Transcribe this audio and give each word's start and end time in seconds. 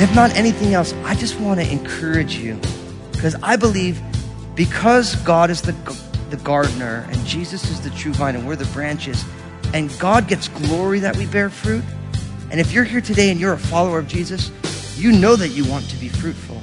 And 0.00 0.08
if 0.08 0.14
not 0.14 0.34
anything 0.34 0.72
else, 0.72 0.94
I 1.04 1.14
just 1.14 1.38
want 1.40 1.60
to 1.60 1.70
encourage 1.70 2.36
you 2.36 2.58
because 3.12 3.34
I 3.42 3.56
believe 3.56 4.00
because 4.54 5.14
God 5.16 5.50
is 5.50 5.60
the, 5.60 5.72
the 6.30 6.36
gardener 6.38 7.06
and 7.10 7.26
Jesus 7.26 7.70
is 7.70 7.80
the 7.80 7.90
true 7.90 8.12
vine 8.12 8.36
and 8.36 8.46
we're 8.46 8.56
the 8.56 8.64
branches, 8.66 9.24
and 9.74 9.90
God 9.98 10.28
gets 10.28 10.48
glory 10.48 11.00
that 11.00 11.16
we 11.16 11.26
bear 11.26 11.50
fruit. 11.50 11.84
And 12.50 12.58
if 12.58 12.72
you're 12.72 12.84
here 12.84 13.00
today 13.00 13.30
and 13.30 13.38
you're 13.40 13.52
a 13.52 13.58
follower 13.58 13.98
of 13.98 14.08
Jesus, 14.08 14.50
you 14.98 15.12
know 15.12 15.36
that 15.36 15.48
you 15.48 15.64
want 15.64 15.88
to 15.90 15.96
be 15.96 16.08
fruitful. 16.08 16.60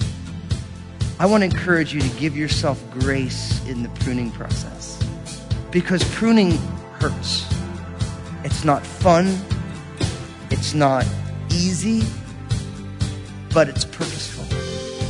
I 1.20 1.26
want 1.26 1.42
to 1.42 1.46
encourage 1.46 1.94
you 1.94 2.02
to 2.02 2.10
give 2.20 2.38
yourself 2.38 2.84
grace 2.92 3.66
in 3.68 3.84
the 3.84 3.90
pruning 3.90 4.32
process 4.32 5.04
because 5.72 6.04
pruning 6.16 6.52
hurts. 7.00 7.46
It's 8.44 8.64
not 8.64 8.86
fun, 8.86 9.38
it's 10.52 10.74
not 10.74 11.06
easy, 11.52 12.04
but 13.54 13.68
it's 13.68 13.86
purposeful. 13.86 14.37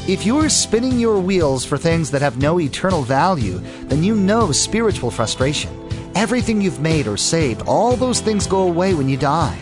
If 0.08 0.26
you're 0.26 0.48
spinning 0.48 1.02
your 1.02 1.20
wheels 1.20 1.66
for 1.66 1.78
things 1.78 2.12
that 2.12 2.22
have 2.22 2.38
no 2.38 2.62
eternal 2.62 3.02
value, 3.02 3.58
then 3.90 4.06
you 4.06 4.16
know 4.16 4.54
spiritual 4.54 5.12
frustration. 5.12 5.70
Everything 6.16 6.62
you've 6.62 6.80
made 6.80 7.08
or 7.08 7.18
saved, 7.18 7.64
all 7.68 7.98
those 7.98 8.22
things 8.22 8.48
go 8.48 8.70
away 8.70 8.94
when 8.94 9.10
you 9.10 9.18
die. 9.18 9.60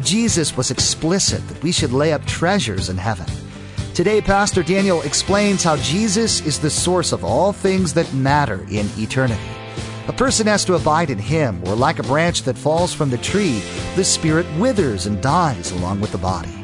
Jesus 0.00 0.56
was 0.56 0.72
explicit 0.72 1.46
that 1.46 1.62
we 1.62 1.70
should 1.70 1.92
lay 1.92 2.12
up 2.12 2.26
treasures 2.26 2.88
in 2.88 2.98
heaven. 2.98 3.26
Today, 3.94 4.20
Pastor 4.20 4.64
Daniel 4.64 5.00
explains 5.02 5.62
how 5.62 5.76
Jesus 5.76 6.44
is 6.44 6.58
the 6.58 6.70
source 6.70 7.12
of 7.12 7.22
all 7.22 7.52
things 7.52 7.94
that 7.94 8.12
matter 8.12 8.66
in 8.68 8.88
eternity. 8.98 9.48
A 10.08 10.12
person 10.12 10.48
has 10.48 10.64
to 10.64 10.74
abide 10.74 11.10
in 11.10 11.18
him, 11.18 11.62
or 11.68 11.76
like 11.76 12.00
a 12.00 12.02
branch 12.02 12.42
that 12.42 12.58
falls 12.58 12.92
from 12.92 13.10
the 13.10 13.18
tree, 13.18 13.62
the 13.94 14.02
spirit 14.02 14.46
withers 14.58 15.06
and 15.06 15.22
dies 15.22 15.70
along 15.70 16.00
with 16.00 16.10
the 16.10 16.18
body. 16.18 16.63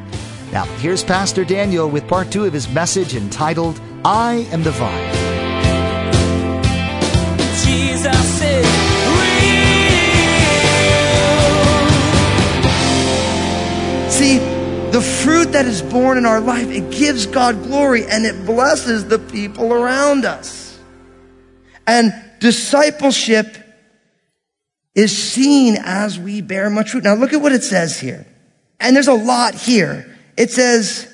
Now, 0.53 0.65
here's 0.79 1.05
Pastor 1.05 1.45
Daniel 1.45 1.89
with 1.89 2.09
part 2.09 2.33
two 2.33 2.45
of 2.45 2.53
his 2.53 2.69
message 2.69 3.15
entitled, 3.15 3.81
I 4.05 4.49
am 4.51 4.65
the 4.65 4.73
vine. 4.73 5.13
Jesus 7.65 8.43
is 8.43 8.67
real. 9.15 9.31
See, 14.11 14.39
the 14.91 15.01
fruit 15.01 15.53
that 15.53 15.67
is 15.67 15.83
born 15.83 16.19
in 16.19 16.27
our 16.27 16.41
life, 16.41 16.69
it 16.69 16.91
gives 16.91 17.27
God 17.27 17.63
glory 17.63 18.07
and 18.07 18.27
it 18.27 18.45
blesses 18.45 19.07
the 19.07 19.21
people 19.21 19.73
around 19.73 20.25
us. 20.25 20.77
And 21.87 22.13
discipleship 22.41 23.57
is 24.97 25.17
seen 25.17 25.77
as 25.79 26.19
we 26.19 26.41
bear 26.41 26.71
much 26.71 26.91
fruit. 26.91 27.05
Now 27.05 27.15
look 27.15 27.33
at 27.33 27.41
what 27.41 27.53
it 27.53 27.63
says 27.63 28.01
here. 28.01 28.27
And 28.81 28.97
there's 28.97 29.07
a 29.07 29.15
lot 29.15 29.55
here. 29.55 30.09
It 30.41 30.51
says, 30.51 31.07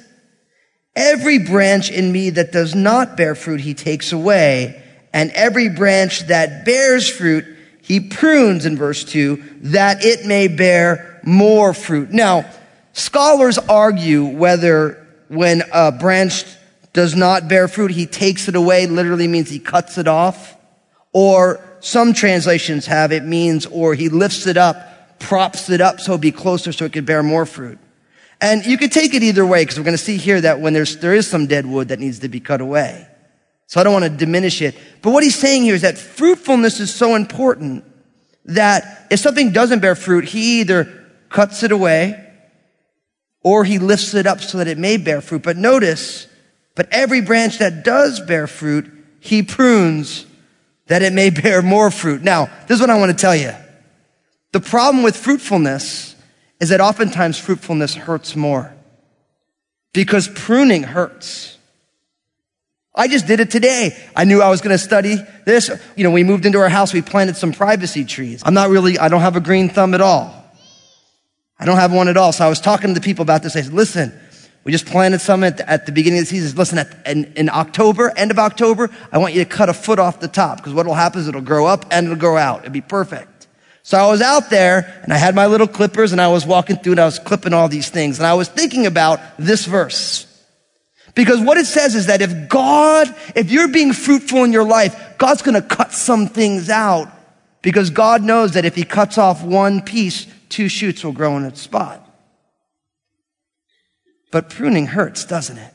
every 0.95 1.39
branch 1.39 1.91
in 1.91 2.13
me 2.13 2.31
that 2.31 2.53
does 2.53 2.77
not 2.77 3.17
bear 3.17 3.35
fruit, 3.35 3.61
he 3.61 3.75
takes 3.75 4.13
away. 4.13 4.81
And 5.13 5.33
every 5.33 5.69
branch 5.69 6.29
that 6.29 6.65
bears 6.65 7.11
fruit, 7.11 7.45
he 7.83 7.99
prunes 7.99 8.67
in 8.67 8.77
verse 8.77 9.03
two, 9.03 9.43
that 9.63 10.05
it 10.05 10.27
may 10.27 10.47
bear 10.47 11.21
more 11.25 11.75
fruit. 11.75 12.13
Now, 12.13 12.49
scholars 12.93 13.59
argue 13.59 14.27
whether 14.27 15.05
when 15.27 15.65
a 15.73 15.91
branch 15.91 16.45
does 16.93 17.17
not 17.17 17.49
bear 17.49 17.67
fruit, 17.67 17.91
he 17.91 18.07
takes 18.07 18.47
it 18.47 18.55
away, 18.55 18.87
literally 18.87 19.27
means 19.27 19.51
he 19.51 19.59
cuts 19.59 19.99
it 19.99 20.07
off. 20.07 20.55
Or 21.13 21.61
some 21.81 22.13
translations 22.13 22.87
have 22.87 23.11
it 23.11 23.25
means, 23.25 23.67
or 23.67 23.95
he 23.95 24.09
lifts 24.09 24.47
it 24.47 24.57
up, 24.57 25.19
props 25.19 25.69
it 25.69 25.81
up 25.81 25.99
so 25.99 26.13
it'll 26.13 26.19
be 26.19 26.31
closer 26.31 26.71
so 26.71 26.85
it 26.85 26.93
can 26.93 27.05
bear 27.05 27.25
more 27.25 27.45
fruit. 27.45 27.81
And 28.41 28.67
you 28.67 28.77
could 28.77 28.93
take 28.93 29.15
it 29.15 29.23
either 29.23 29.47
way 29.47 29.63
because 29.63 29.79
we're 29.79 29.85
going 29.85 29.97
to 29.97 30.03
see 30.03 30.17
here 30.17 30.41
that 30.41 30.61
when 30.61 30.73
there's, 30.73 30.99
there 30.99 31.15
is 31.15 31.27
some 31.27 31.47
dead 31.47 31.67
wood 31.67 31.89
that 31.89 31.99
needs 31.99 32.19
to 32.21 32.29
be 32.29 32.41
cut 32.41 32.61
away. 32.61 33.07
So 33.67 33.81
I 33.81 33.85
don't 33.85 33.93
want 33.93 34.05
to 34.05 34.11
diminish 34.11 34.63
it. 34.63 34.77
But 35.03 35.13
what 35.13 35.25
he's 35.25 35.37
saying 35.37 35.63
here 35.63 35.75
is 35.75 35.83
that 35.83 35.99
fruitfulness 35.99 36.79
is 36.81 36.95
so 36.95 37.15
important 37.15 37.85
that 38.45 39.07
if 39.11 39.21
something 39.21 39.53
doesn't 39.53 39.81
bear 39.81 39.95
fruit, 39.95 40.25
he 40.25 40.61
either 40.61 41.07
cuts 41.29 41.63
it 41.63 41.73
away 41.73 42.23
or 43.43 43.65
he 43.65 43.79
lifts 43.79 44.13
it 44.15 44.27
up 44.27 44.41
so 44.41 44.59
that 44.59 44.67
it 44.67 44.79
may 44.79 44.97
bear 44.97 45.21
fruit. 45.21 45.43
But 45.43 45.57
notice, 45.57 46.27
but 46.75 46.89
every 46.91 47.21
branch 47.21 47.59
that 47.59 47.85
does 47.85 48.21
bear 48.21 48.47
fruit, 48.47 48.91
he 49.21 49.43
prunes 49.43 50.27
that 50.87 51.03
it 51.03 51.13
may 51.13 51.31
bear 51.43 51.63
more 51.63 51.91
fruit. 51.91 52.23
Now, 52.23 52.47
this 52.67 52.77
is 52.77 52.81
what 52.81 52.91
I 52.91 52.99
want 52.99 53.11
to 53.11 53.21
tell 53.21 53.37
you. 53.37 53.53
The 54.53 54.61
problem 54.61 55.03
with 55.03 55.17
fruitfulness 55.17 56.16
is 56.61 56.71
that 56.71 56.81
oftentimes 56.81 57.39
fruitfulness 57.39 57.95
hurts 57.95 58.35
more 58.35 58.75
because 59.93 60.29
pruning 60.29 60.83
hurts. 60.83 61.57
I 62.95 63.09
just 63.09 63.27
did 63.27 63.41
it 63.41 63.51
today. 63.51 63.97
I 64.15 64.25
knew 64.25 64.41
I 64.41 64.49
was 64.49 64.63
going 64.63 64.73
to 64.73 64.83
study 64.83 65.17
this. 65.45 65.71
You 65.97 66.05
know, 66.05 66.11
we 66.11 66.25
moved 66.25 66.47
into 66.47 66.59
our 66.59 66.69
house, 66.69 66.95
we 66.95 67.03
planted 67.03 67.37
some 67.37 67.53
privacy 67.53 68.05
trees. 68.05 68.43
I'm 68.45 68.55
not 68.55 68.71
really, 68.71 68.99
I 68.99 69.09
don't 69.09 69.21
have 69.21 69.37
a 69.37 69.41
green 69.41 69.69
thumb 69.69 69.93
at 69.95 70.01
all. 70.01 70.33
I 71.59 71.65
don't 71.65 71.77
have 71.77 71.93
one 71.93 72.09
at 72.09 72.17
all. 72.17 72.33
So 72.33 72.45
I 72.45 72.49
was 72.49 72.61
talking 72.61 72.89
to 72.89 72.95
the 72.95 73.05
people 73.05 73.23
about 73.23 73.43
this. 73.43 73.57
I 73.57 73.63
said, 73.63 73.73
listen, 73.73 74.19
we 74.65 74.73
just 74.73 74.87
planted 74.87 75.21
some 75.21 75.45
at 75.45 75.59
the, 75.59 75.71
at 75.71 75.87
the 75.87 75.93
beginning 75.93 76.19
of 76.19 76.25
the 76.25 76.29
season. 76.29 76.57
Listen, 76.57 76.79
at, 76.79 77.07
in, 77.07 77.33
in 77.35 77.49
October, 77.49 78.13
end 78.17 78.31
of 78.31 78.39
October, 78.39 78.91
I 79.13 79.19
want 79.19 79.35
you 79.35 79.45
to 79.45 79.49
cut 79.49 79.69
a 79.69 79.75
foot 79.75 79.99
off 79.99 80.21
the 80.21 80.29
top 80.29 80.59
because 80.59 80.75
what 80.75 80.87
will 80.87 80.95
happen 80.95 81.21
is 81.21 81.29
it'll 81.29 81.41
grow 81.41 81.67
up 81.67 81.87
and 81.91 82.07
it'll 82.07 82.19
grow 82.19 82.37
out. 82.37 82.61
It'll 82.61 82.73
be 82.73 82.81
perfect. 82.81 83.36
So 83.87 83.97
I 83.97 84.11
was 84.11 84.21
out 84.21 84.51
there 84.51 85.01
and 85.05 85.13
I 85.13 85.17
had 85.17 85.37
my 85.37 85.47
little 85.47 85.69
clippers 85.69 86.11
and 86.11 86.21
I 86.21 86.27
was 86.27 86.45
walking 86.45 86.75
through 86.75 86.95
and 86.95 87.01
I 87.01 87.05
was 87.05 87.21
clipping 87.21 87.53
all 87.53 87.69
these 87.69 87.89
things 87.89 88.19
and 88.19 88.27
I 88.27 88.35
was 88.35 88.49
thinking 88.49 88.85
about 88.85 89.21
this 89.39 89.65
verse. 89.65 90.27
Because 91.15 91.41
what 91.41 91.57
it 91.57 91.67
says 91.67 91.95
is 91.95 92.07
that 92.07 92.21
if 92.21 92.49
God, 92.49 93.15
if 93.37 93.53
you're 93.53 93.69
being 93.69 93.93
fruitful 93.93 94.43
in 94.43 94.53
your 94.53 94.65
life, 94.65 95.17
God's 95.19 95.43
going 95.43 95.55
to 95.55 95.63
cut 95.63 95.93
some 95.93 96.27
things 96.27 96.69
out 96.69 97.09
because 97.63 97.91
God 97.91 98.25
knows 98.25 98.55
that 98.55 98.65
if 98.65 98.75
he 98.75 98.83
cuts 98.83 99.19
off 99.19 99.45
one 99.45 99.81
piece, 99.81 100.27
two 100.49 100.69
shoots 100.69 101.05
will 101.05 101.13
grow 101.13 101.37
in 101.37 101.45
its 101.45 101.61
spot. 101.61 102.05
But 104.33 104.51
pruning 104.51 104.87
hurts, 104.87 105.25
doesn't 105.25 105.59
it? 105.59 105.75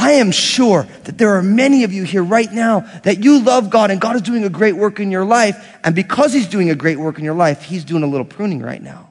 I 0.00 0.12
am 0.12 0.30
sure 0.30 0.86
that 1.04 1.18
there 1.18 1.34
are 1.36 1.42
many 1.42 1.82
of 1.82 1.92
you 1.92 2.04
here 2.04 2.22
right 2.22 2.50
now 2.50 2.80
that 3.02 3.24
you 3.24 3.40
love 3.40 3.68
God 3.68 3.90
and 3.90 4.00
God 4.00 4.14
is 4.14 4.22
doing 4.22 4.44
a 4.44 4.48
great 4.48 4.76
work 4.76 5.00
in 5.00 5.10
your 5.10 5.24
life. 5.24 5.76
And 5.82 5.92
because 5.92 6.32
he's 6.32 6.46
doing 6.46 6.70
a 6.70 6.76
great 6.76 7.00
work 7.00 7.18
in 7.18 7.24
your 7.24 7.34
life, 7.34 7.64
he's 7.64 7.84
doing 7.84 8.04
a 8.04 8.06
little 8.06 8.24
pruning 8.24 8.62
right 8.62 8.80
now. 8.80 9.10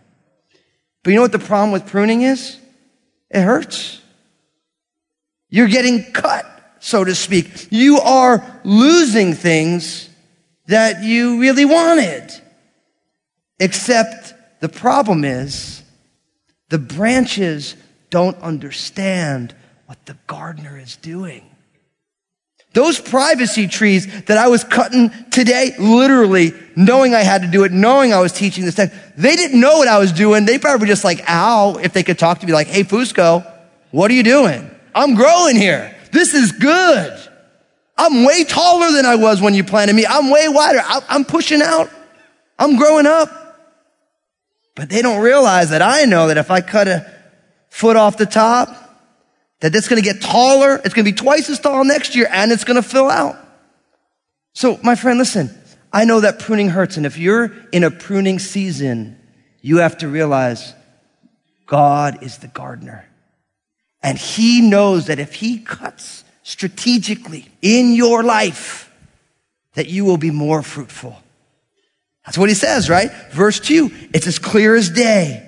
But 1.03 1.11
you 1.11 1.17
know 1.17 1.23
what 1.23 1.33
the 1.33 1.39
problem 1.39 1.71
with 1.71 1.87
pruning 1.87 2.21
is? 2.21 2.57
It 3.29 3.41
hurts. 3.41 4.01
You're 5.49 5.67
getting 5.67 6.09
cut, 6.13 6.45
so 6.79 7.03
to 7.03 7.13
speak. 7.13 7.67
You 7.69 7.99
are 7.99 8.61
losing 8.63 9.33
things 9.33 10.09
that 10.67 11.03
you 11.03 11.41
really 11.41 11.65
wanted. 11.65 12.31
Except 13.59 14.33
the 14.61 14.69
problem 14.69 15.25
is 15.25 15.83
the 16.69 16.79
branches 16.79 17.75
don't 18.09 18.37
understand 18.37 19.53
what 19.87 20.05
the 20.05 20.15
gardener 20.27 20.77
is 20.77 20.97
doing. 20.97 21.43
Those 22.73 22.99
privacy 22.99 23.67
trees 23.67 24.25
that 24.25 24.37
I 24.37 24.49
was 24.49 24.63
cutting 24.63 25.09
today, 25.31 25.73
literally 25.79 26.51
knowing 26.75 27.15
I 27.15 27.21
had 27.21 27.41
to 27.41 27.47
do 27.47 27.63
it, 27.63 27.71
knowing 27.71 28.13
I 28.13 28.19
was 28.19 28.33
teaching 28.33 28.65
this 28.65 28.75
text, 28.75 28.95
they 29.17 29.35
didn't 29.35 29.59
know 29.59 29.77
what 29.77 29.87
I 29.87 29.97
was 29.97 30.11
doing. 30.11 30.45
They 30.45 30.59
probably 30.59 30.87
just 30.87 31.03
like, 31.03 31.23
ow, 31.27 31.77
if 31.77 31.93
they 31.93 32.03
could 32.03 32.19
talk 32.19 32.39
to 32.39 32.45
me 32.45 32.53
like, 32.53 32.67
hey, 32.67 32.83
Fusco, 32.83 33.51
what 33.91 34.11
are 34.11 34.13
you 34.13 34.23
doing? 34.23 34.69
I'm 34.93 35.15
growing 35.15 35.55
here. 35.55 35.95
This 36.11 36.33
is 36.33 36.51
good. 36.51 37.17
I'm 37.97 38.25
way 38.25 38.43
taller 38.43 38.91
than 38.91 39.05
I 39.05 39.15
was 39.15 39.41
when 39.41 39.53
you 39.53 39.63
planted 39.63 39.95
me. 39.95 40.05
I'm 40.05 40.29
way 40.29 40.47
wider. 40.49 40.81
I'm 40.85 41.25
pushing 41.25 41.61
out. 41.61 41.89
I'm 42.59 42.75
growing 42.75 43.07
up. 43.07 43.29
But 44.75 44.89
they 44.89 45.01
don't 45.01 45.21
realize 45.23 45.71
that 45.71 45.81
I 45.81 46.05
know 46.05 46.27
that 46.27 46.37
if 46.37 46.51
I 46.51 46.61
cut 46.61 46.87
a 46.87 47.11
foot 47.69 47.95
off 47.95 48.17
the 48.17 48.27
top, 48.27 48.86
that 49.59 49.75
it's 49.75 49.87
going 49.87 50.01
to 50.01 50.07
get 50.07 50.21
taller. 50.21 50.75
It's 50.75 50.93
going 50.93 51.05
to 51.05 51.11
be 51.11 51.15
twice 51.15 51.49
as 51.49 51.59
tall 51.59 51.83
next 51.83 52.15
year 52.15 52.27
and 52.31 52.51
it's 52.51 52.63
going 52.63 52.81
to 52.81 52.87
fill 52.87 53.09
out. 53.09 53.35
So 54.53 54.79
my 54.83 54.95
friend, 54.95 55.17
listen, 55.19 55.55
I 55.91 56.05
know 56.05 56.19
that 56.21 56.39
pruning 56.39 56.69
hurts. 56.69 56.97
And 56.97 57.05
if 57.05 57.17
you're 57.17 57.51
in 57.71 57.83
a 57.83 57.91
pruning 57.91 58.39
season, 58.39 59.19
you 59.61 59.77
have 59.77 59.97
to 59.99 60.07
realize 60.07 60.73
God 61.65 62.23
is 62.23 62.37
the 62.37 62.47
gardener. 62.47 63.07
And 64.01 64.17
he 64.17 64.61
knows 64.61 65.07
that 65.07 65.19
if 65.19 65.33
he 65.33 65.59
cuts 65.59 66.23
strategically 66.43 67.47
in 67.61 67.93
your 67.93 68.23
life, 68.23 68.91
that 69.73 69.87
you 69.87 70.05
will 70.05 70.17
be 70.17 70.31
more 70.31 70.61
fruitful. 70.63 71.21
That's 72.25 72.37
what 72.37 72.49
he 72.49 72.55
says, 72.55 72.89
right? 72.89 73.11
Verse 73.31 73.59
two, 73.59 73.91
it's 74.13 74.27
as 74.27 74.39
clear 74.39 74.75
as 74.75 74.89
day. 74.89 75.46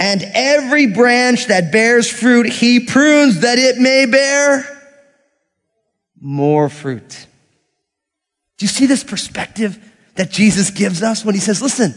And 0.00 0.22
every 0.32 0.86
branch 0.86 1.48
that 1.48 1.70
bears 1.70 2.10
fruit, 2.10 2.46
he 2.46 2.80
prunes 2.80 3.40
that 3.40 3.58
it 3.58 3.76
may 3.76 4.06
bear 4.06 4.64
more 6.18 6.70
fruit. 6.70 7.26
Do 8.56 8.64
you 8.64 8.68
see 8.68 8.86
this 8.86 9.04
perspective 9.04 9.78
that 10.14 10.30
Jesus 10.30 10.70
gives 10.70 11.02
us 11.02 11.22
when 11.22 11.34
he 11.34 11.40
says, 11.40 11.60
listen, 11.60 11.94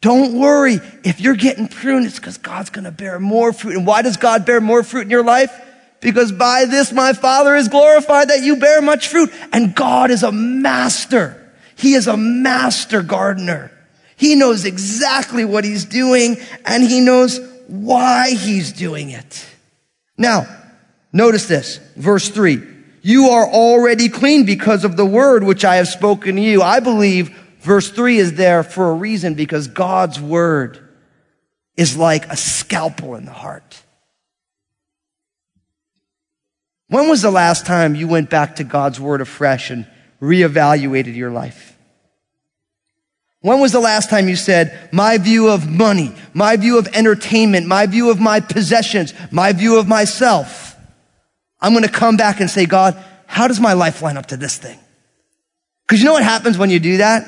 don't 0.00 0.38
worry. 0.38 0.78
If 1.04 1.20
you're 1.20 1.34
getting 1.34 1.66
pruned, 1.66 2.06
it's 2.06 2.20
because 2.20 2.38
God's 2.38 2.70
going 2.70 2.84
to 2.84 2.92
bear 2.92 3.18
more 3.18 3.52
fruit. 3.52 3.76
And 3.76 3.86
why 3.88 4.02
does 4.02 4.16
God 4.16 4.46
bear 4.46 4.60
more 4.60 4.84
fruit 4.84 5.02
in 5.02 5.10
your 5.10 5.24
life? 5.24 5.52
Because 6.00 6.30
by 6.30 6.64
this 6.66 6.92
my 6.92 7.12
Father 7.12 7.56
is 7.56 7.66
glorified 7.66 8.28
that 8.28 8.42
you 8.42 8.56
bear 8.56 8.80
much 8.80 9.08
fruit. 9.08 9.32
And 9.52 9.74
God 9.74 10.12
is 10.12 10.22
a 10.22 10.30
master. 10.30 11.52
He 11.74 11.94
is 11.94 12.06
a 12.06 12.16
master 12.16 13.02
gardener. 13.02 13.72
He 14.22 14.36
knows 14.36 14.64
exactly 14.64 15.44
what 15.44 15.64
he's 15.64 15.84
doing 15.84 16.36
and 16.64 16.84
he 16.84 17.00
knows 17.00 17.40
why 17.66 18.30
he's 18.30 18.72
doing 18.72 19.10
it. 19.10 19.44
Now, 20.16 20.46
notice 21.12 21.48
this, 21.48 21.78
verse 21.96 22.28
three. 22.28 22.62
You 23.02 23.30
are 23.30 23.48
already 23.48 24.08
clean 24.08 24.46
because 24.46 24.84
of 24.84 24.96
the 24.96 25.04
word 25.04 25.42
which 25.42 25.64
I 25.64 25.74
have 25.74 25.88
spoken 25.88 26.36
to 26.36 26.40
you. 26.40 26.62
I 26.62 26.78
believe 26.78 27.36
verse 27.62 27.90
three 27.90 28.18
is 28.18 28.34
there 28.34 28.62
for 28.62 28.90
a 28.90 28.94
reason 28.94 29.34
because 29.34 29.66
God's 29.66 30.20
word 30.20 30.78
is 31.76 31.96
like 31.96 32.26
a 32.26 32.36
scalpel 32.36 33.16
in 33.16 33.24
the 33.24 33.32
heart. 33.32 33.82
When 36.86 37.08
was 37.08 37.22
the 37.22 37.32
last 37.32 37.66
time 37.66 37.96
you 37.96 38.06
went 38.06 38.30
back 38.30 38.54
to 38.56 38.62
God's 38.62 39.00
word 39.00 39.20
afresh 39.20 39.70
and 39.70 39.84
reevaluated 40.20 41.16
your 41.16 41.32
life? 41.32 41.71
When 43.42 43.60
was 43.60 43.72
the 43.72 43.80
last 43.80 44.08
time 44.08 44.28
you 44.28 44.36
said, 44.36 44.88
my 44.92 45.18
view 45.18 45.48
of 45.48 45.68
money, 45.68 46.14
my 46.32 46.56
view 46.56 46.78
of 46.78 46.86
entertainment, 46.94 47.66
my 47.66 47.86
view 47.86 48.10
of 48.10 48.20
my 48.20 48.38
possessions, 48.38 49.12
my 49.32 49.52
view 49.52 49.78
of 49.78 49.88
myself? 49.88 50.76
I'm 51.60 51.72
going 51.72 51.84
to 51.84 51.90
come 51.90 52.16
back 52.16 52.40
and 52.40 52.48
say, 52.48 52.66
God, 52.66 53.02
how 53.26 53.48
does 53.48 53.58
my 53.58 53.72
life 53.72 54.00
line 54.00 54.16
up 54.16 54.26
to 54.26 54.36
this 54.36 54.56
thing? 54.58 54.78
Because 55.82 56.00
you 56.00 56.06
know 56.06 56.12
what 56.12 56.22
happens 56.22 56.56
when 56.56 56.70
you 56.70 56.78
do 56.78 56.98
that? 56.98 57.26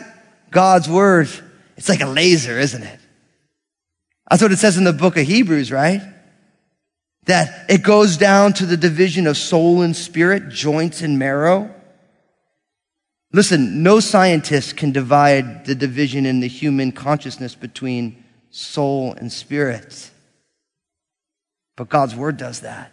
God's 0.50 0.88
word, 0.88 1.28
it's 1.76 1.88
like 1.88 2.00
a 2.00 2.06
laser, 2.06 2.58
isn't 2.58 2.82
it? 2.82 3.00
That's 4.30 4.40
what 4.40 4.52
it 4.52 4.58
says 4.58 4.76
in 4.76 4.84
the 4.84 4.92
book 4.92 5.16
of 5.16 5.26
Hebrews, 5.26 5.72
right? 5.72 6.00
That 7.26 7.68
it 7.68 7.82
goes 7.82 8.16
down 8.16 8.52
to 8.54 8.66
the 8.66 8.76
division 8.76 9.26
of 9.26 9.36
soul 9.36 9.82
and 9.82 9.96
spirit, 9.96 10.48
joints 10.48 11.02
and 11.02 11.18
marrow. 11.18 11.74
Listen, 13.34 13.82
no 13.82 13.98
scientist 13.98 14.76
can 14.76 14.92
divide 14.92 15.66
the 15.66 15.74
division 15.74 16.24
in 16.24 16.38
the 16.38 16.46
human 16.46 16.92
consciousness 16.92 17.56
between 17.56 18.22
soul 18.50 19.12
and 19.14 19.32
spirit. 19.32 20.12
But 21.74 21.88
God's 21.88 22.14
word 22.14 22.36
does 22.36 22.60
that. 22.60 22.92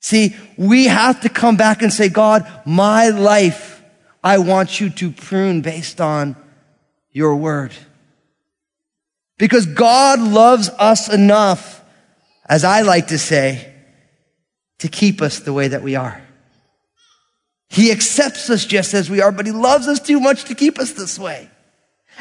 See, 0.00 0.34
we 0.56 0.86
have 0.86 1.20
to 1.20 1.28
come 1.28 1.56
back 1.56 1.82
and 1.82 1.92
say, 1.92 2.08
God, 2.08 2.50
my 2.66 3.10
life, 3.10 3.80
I 4.24 4.38
want 4.38 4.80
you 4.80 4.90
to 4.90 5.12
prune 5.12 5.60
based 5.60 6.00
on 6.00 6.34
your 7.12 7.36
word. 7.36 7.72
Because 9.38 9.66
God 9.66 10.18
loves 10.18 10.68
us 10.68 11.08
enough, 11.08 11.80
as 12.44 12.64
I 12.64 12.80
like 12.80 13.06
to 13.08 13.18
say, 13.18 13.72
to 14.78 14.88
keep 14.88 15.22
us 15.22 15.38
the 15.38 15.52
way 15.52 15.68
that 15.68 15.82
we 15.82 15.94
are. 15.94 16.27
He 17.68 17.90
accepts 17.90 18.48
us 18.50 18.64
just 18.64 18.94
as 18.94 19.10
we 19.10 19.20
are, 19.20 19.30
but 19.30 19.46
he 19.46 19.52
loves 19.52 19.88
us 19.88 20.00
too 20.00 20.20
much 20.20 20.44
to 20.44 20.54
keep 20.54 20.78
us 20.78 20.92
this 20.92 21.18
way. 21.18 21.50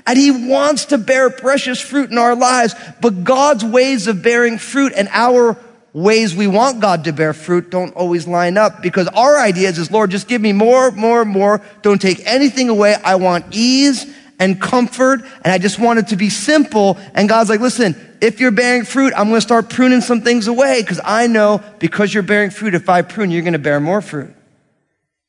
And 0.06 0.18
he 0.18 0.30
wants 0.50 0.86
to 0.86 0.98
bear 0.98 1.30
precious 1.30 1.82
fruit 1.82 2.12
in 2.12 2.18
our 2.18 2.36
lives, 2.36 2.76
but 3.02 3.24
God's 3.24 3.64
ways 3.64 4.08
of 4.08 4.22
bearing 4.22 4.58
fruit 4.58 4.94
and 4.96 5.08
our 5.12 5.58
ways 5.94 6.36
we 6.36 6.46
want 6.46 6.80
God 6.80 7.06
to 7.06 7.14
bear 7.14 7.34
fruit 7.34 7.72
don't 7.72 7.96
always 7.96 8.28
line 8.28 8.58
up 8.58 8.84
because 8.84 9.08
our 9.08 9.40
ideas 9.40 9.80
is, 9.80 9.90
Lord, 9.90 10.12
just 10.12 10.28
give 10.28 10.42
me 10.42 10.54
more, 10.54 10.92
more, 10.92 11.26
more. 11.26 11.62
Don't 11.82 12.00
take 12.00 12.26
anything 12.28 12.70
away. 12.70 12.96
I 13.04 13.16
want 13.16 13.46
ease 13.52 14.06
and 14.38 14.62
comfort 14.62 15.22
and 15.44 15.52
I 15.52 15.58
just 15.58 15.80
want 15.80 15.98
it 15.98 16.08
to 16.10 16.16
be 16.16 16.30
simple. 16.30 17.00
And 17.16 17.28
God's 17.28 17.50
like, 17.50 17.62
listen, 17.62 17.96
if 18.22 18.40
you're 18.40 18.52
bearing 18.52 18.84
fruit, 18.84 19.14
I'm 19.16 19.30
going 19.30 19.38
to 19.38 19.42
start 19.42 19.70
pruning 19.70 20.02
some 20.02 20.22
things 20.22 20.48
away 20.48 20.82
because 20.82 21.02
I 21.04 21.26
know 21.26 21.64
because 21.80 22.14
you're 22.14 22.22
bearing 22.22 22.52
fruit, 22.52 22.76
if 22.76 22.90
I 22.90 23.02
prune, 23.02 23.32
you're 23.32 23.42
going 23.42 23.54
to 23.54 23.60
bear 23.60 23.80
more 23.80 24.02
fruit. 24.02 24.36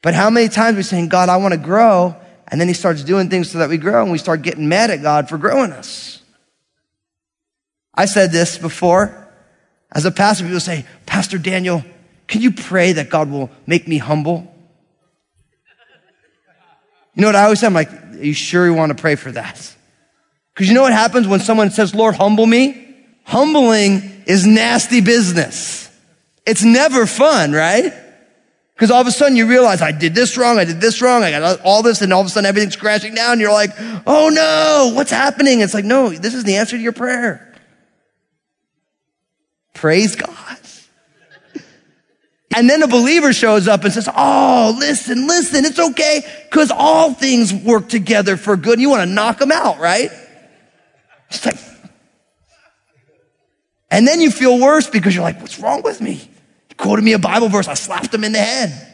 But 0.03 0.15
how 0.15 0.31
many 0.31 0.49
times 0.49 0.77
we're 0.77 0.83
saying, 0.83 1.09
God, 1.09 1.29
I 1.29 1.37
want 1.39 1.55
to 1.55 1.59
grow. 1.59 2.17
And 2.51 2.61
then 2.61 2.69
he 2.69 2.75
starts 2.75 3.03
doing 3.05 3.29
things 3.29 3.51
so 3.51 3.59
that 3.59 3.69
we 3.69 3.77
grow 3.77 4.03
and 4.03 4.11
we 4.11 4.19
start 4.19 4.43
getting 4.43 4.69
mad 4.69 4.91
at 4.91 5.03
God 5.03 5.29
for 5.29 5.37
growing 5.37 5.73
us. 5.73 6.23
I 7.95 8.07
said 8.07 8.33
this 8.33 8.57
before. 8.57 9.29
As 9.93 10.05
a 10.05 10.11
pastor, 10.11 10.45
people 10.45 10.61
say, 10.61 10.87
Pastor 11.05 11.37
Daniel, 11.37 11.85
can 12.27 12.41
you 12.41 12.53
pray 12.53 12.93
that 12.93 13.11
God 13.11 13.31
will 13.31 13.51
make 13.67 13.89
me 13.89 13.99
humble? 13.99 14.55
You 17.15 17.23
know 17.23 17.29
what 17.29 17.37
I 17.37 17.45
always 17.45 17.61
say? 17.61 17.67
I'm 17.67 17.75
like, 17.75 17.93
are 17.93 18.23
you 18.23 18.33
sure 18.33 18.65
you 18.65 18.75
want 18.75 18.97
to 18.97 19.01
pray 19.01 19.17
for 19.17 19.33
that? 19.33 19.75
Because 20.55 20.69
you 20.69 20.75
know 20.75 20.83
what 20.83 20.93
happens 20.93 21.27
when 21.27 21.41
someone 21.41 21.71
says, 21.71 21.95
Lord, 21.95 22.15
humble 22.15 22.47
me? 22.47 22.97
Humbling 23.25 24.23
is 24.27 24.47
nasty 24.47 25.01
business. 25.01 25.91
It's 26.47 26.63
never 26.63 27.07
fun, 27.07 27.53
right? 27.53 27.93
Because 28.79 28.93
all 28.93 29.01
of 29.01 29.09
a 29.09 29.11
sudden 29.11 29.35
you 29.35 29.49
realize 29.49 29.83
I 29.83 29.91
did 29.91 30.15
this 30.15 30.39
wrong, 30.39 30.57
I 30.57 30.65
did 30.65 30.81
this 30.81 31.03
wrong, 31.03 31.25
I 31.25 31.33
got 31.33 31.61
all 31.63 31.83
this, 31.83 32.01
and 32.01 32.13
all 32.13 32.21
of 32.21 32.29
a 32.29 32.31
sudden 32.31 32.47
everything's 32.47 32.77
crashing 32.77 33.13
down. 33.13 33.41
You're 33.41 33.51
like, 33.51 33.73
oh 34.07 34.29
no, 34.29 34.93
what's 34.95 35.11
happening? 35.11 35.63
It's 35.63 35.75
like, 35.75 35.85
no, 35.85 36.11
this 36.11 36.33
is 36.33 36.45
the 36.45 36.55
answer 36.55 36.77
to 36.77 36.83
your 36.83 36.93
prayer. 36.93 37.53
Praise 39.75 40.15
God. 40.15 40.59
And 42.57 42.69
then 42.69 42.83
a 42.83 42.89
believer 42.89 43.35
shows 43.35 43.69
up 43.69 43.85
and 43.85 43.93
says, 43.93 44.09
oh, 44.17 44.75
listen, 44.79 45.27
listen, 45.27 45.67
it's 45.67 45.79
okay, 45.79 46.23
because 46.49 46.71
all 46.71 47.13
things 47.13 47.53
work 47.53 47.91
together 47.91 48.39
for 48.39 48.57
good. 48.57 48.81
You 48.81 48.89
want 48.89 49.07
to 49.07 49.15
knock 49.15 49.39
them 49.39 49.53
out, 49.53 49.79
right? 49.79 50.11
It's 51.29 51.45
like, 51.45 51.59
and 53.91 54.09
then 54.09 54.21
you 54.23 54.31
feel 54.31 54.59
worse 54.59 54.89
because 54.89 55.15
you're 55.15 55.23
like, 55.23 55.41
what's 55.43 55.61
wrong 55.61 55.83
with 55.83 56.01
me? 56.01 56.31
Quoted 56.79 57.05
me 57.05 57.13
a 57.13 57.19
Bible 57.19 57.49
verse, 57.49 57.69
I 57.69 57.75
slapped 57.75 58.15
him 58.15 58.25
in 58.25 58.33
the 58.33 58.39
head. 58.39 58.87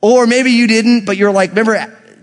Or 0.00 0.26
maybe 0.26 0.50
you 0.50 0.66
didn't, 0.66 1.04
but 1.04 1.16
you're 1.16 1.30
like, 1.30 1.50
remember 1.50 1.74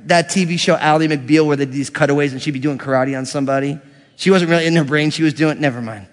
that 0.05 0.29
TV 0.29 0.59
show 0.59 0.75
Ally 0.75 1.07
McBeal 1.07 1.45
where 1.45 1.55
they 1.55 1.63
did 1.63 1.73
these 1.73 1.89
cutaways 1.89 2.33
and 2.33 2.41
she'd 2.41 2.51
be 2.51 2.59
doing 2.59 2.77
karate 2.77 3.17
on 3.17 3.25
somebody? 3.25 3.79
She 4.17 4.31
wasn't 4.31 4.51
really 4.51 4.65
in 4.65 4.75
her 4.75 4.83
brain, 4.83 5.11
she 5.11 5.23
was 5.23 5.33
doing, 5.33 5.61
never 5.61 5.81
mind. 5.81 6.07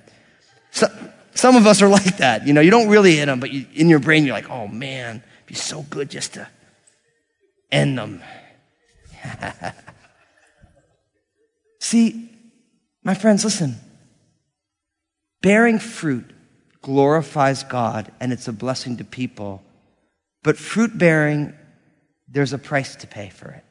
So, 0.70 0.86
some 1.34 1.56
of 1.56 1.66
us 1.66 1.82
are 1.82 1.88
like 1.88 2.18
that. 2.18 2.46
You 2.46 2.52
know, 2.52 2.60
you 2.60 2.70
don't 2.70 2.88
really 2.88 3.16
hit 3.16 3.26
them, 3.26 3.40
but 3.40 3.50
you, 3.50 3.66
in 3.74 3.88
your 3.88 3.98
brain, 3.98 4.24
you're 4.24 4.34
like, 4.34 4.48
oh 4.48 4.68
man, 4.68 5.16
it'd 5.16 5.46
be 5.46 5.54
so 5.54 5.82
good 5.82 6.08
just 6.08 6.34
to 6.34 6.46
end 7.72 7.98
them. 7.98 8.22
See, 11.80 12.30
my 13.02 13.14
friends, 13.14 13.44
listen. 13.44 13.76
Bearing 15.42 15.78
fruit 15.78 16.30
glorifies 16.86 17.64
God 17.64 18.12
and 18.20 18.32
it's 18.32 18.46
a 18.46 18.52
blessing 18.52 18.98
to 18.98 19.04
people. 19.04 19.60
But 20.44 20.56
fruit 20.56 20.96
bearing, 20.96 21.52
there's 22.28 22.52
a 22.52 22.58
price 22.58 22.94
to 22.94 23.08
pay 23.08 23.28
for 23.28 23.50
it. 23.50 23.64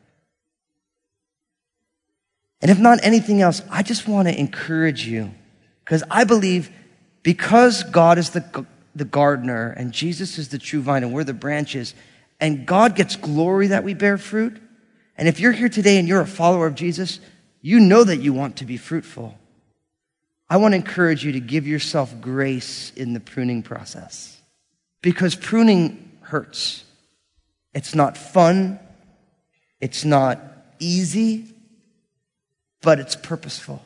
And 2.60 2.69
if 2.69 2.77
not 2.77 3.00
anything 3.03 3.41
else, 3.41 3.62
I 3.72 3.84
just 3.84 4.05
want 4.05 4.27
to 4.27 4.38
encourage 4.38 5.07
you 5.07 5.31
because 5.86 6.03
I 6.12 6.25
believe 6.25 6.69
because 7.24 7.84
God 7.84 8.17
is 8.17 8.31
the, 8.31 8.65
the 8.93 9.05
gardener 9.05 9.69
and 9.72 9.93
Jesus 9.93 10.38
is 10.38 10.50
the 10.50 10.57
true 10.57 10.81
vine 10.81 11.01
and 11.01 11.13
we're 11.13 11.24
the 11.24 11.34
branches 11.34 11.95
and 12.41 12.65
God 12.65 12.98
gets 12.98 13.15
glory 13.15 13.67
that 13.67 13.86
we 13.86 13.93
bear 13.93 14.17
fruit. 14.17 14.62
And 15.17 15.29
if 15.29 15.39
you're 15.39 15.53
here 15.53 15.69
today 15.69 16.00
and 16.00 16.07
you're 16.10 16.19
a 16.19 16.27
follower 16.27 16.67
of 16.67 16.75
Jesus, 16.75 17.22
you 17.62 17.79
know 17.79 18.03
that 18.03 18.17
you 18.17 18.34
want 18.34 18.57
to 18.57 18.65
be 18.65 18.75
fruitful. 18.75 19.39
I 20.55 20.57
want 20.57 20.71
to 20.71 20.77
encourage 20.77 21.25
you 21.25 21.33
to 21.33 21.41
give 21.41 21.67
yourself 21.67 22.21
grace 22.21 22.93
in 22.95 23.12
the 23.12 23.19
pruning 23.19 23.62
process 23.62 24.39
because 25.01 25.35
pruning 25.35 26.13
hurts. 26.21 26.85
It's 27.74 27.93
not 27.93 28.17
fun. 28.17 28.79
It's 29.81 30.05
not 30.05 30.39
easy, 30.79 31.53
but 32.81 33.01
it's 33.01 33.17
purposeful. 33.17 33.83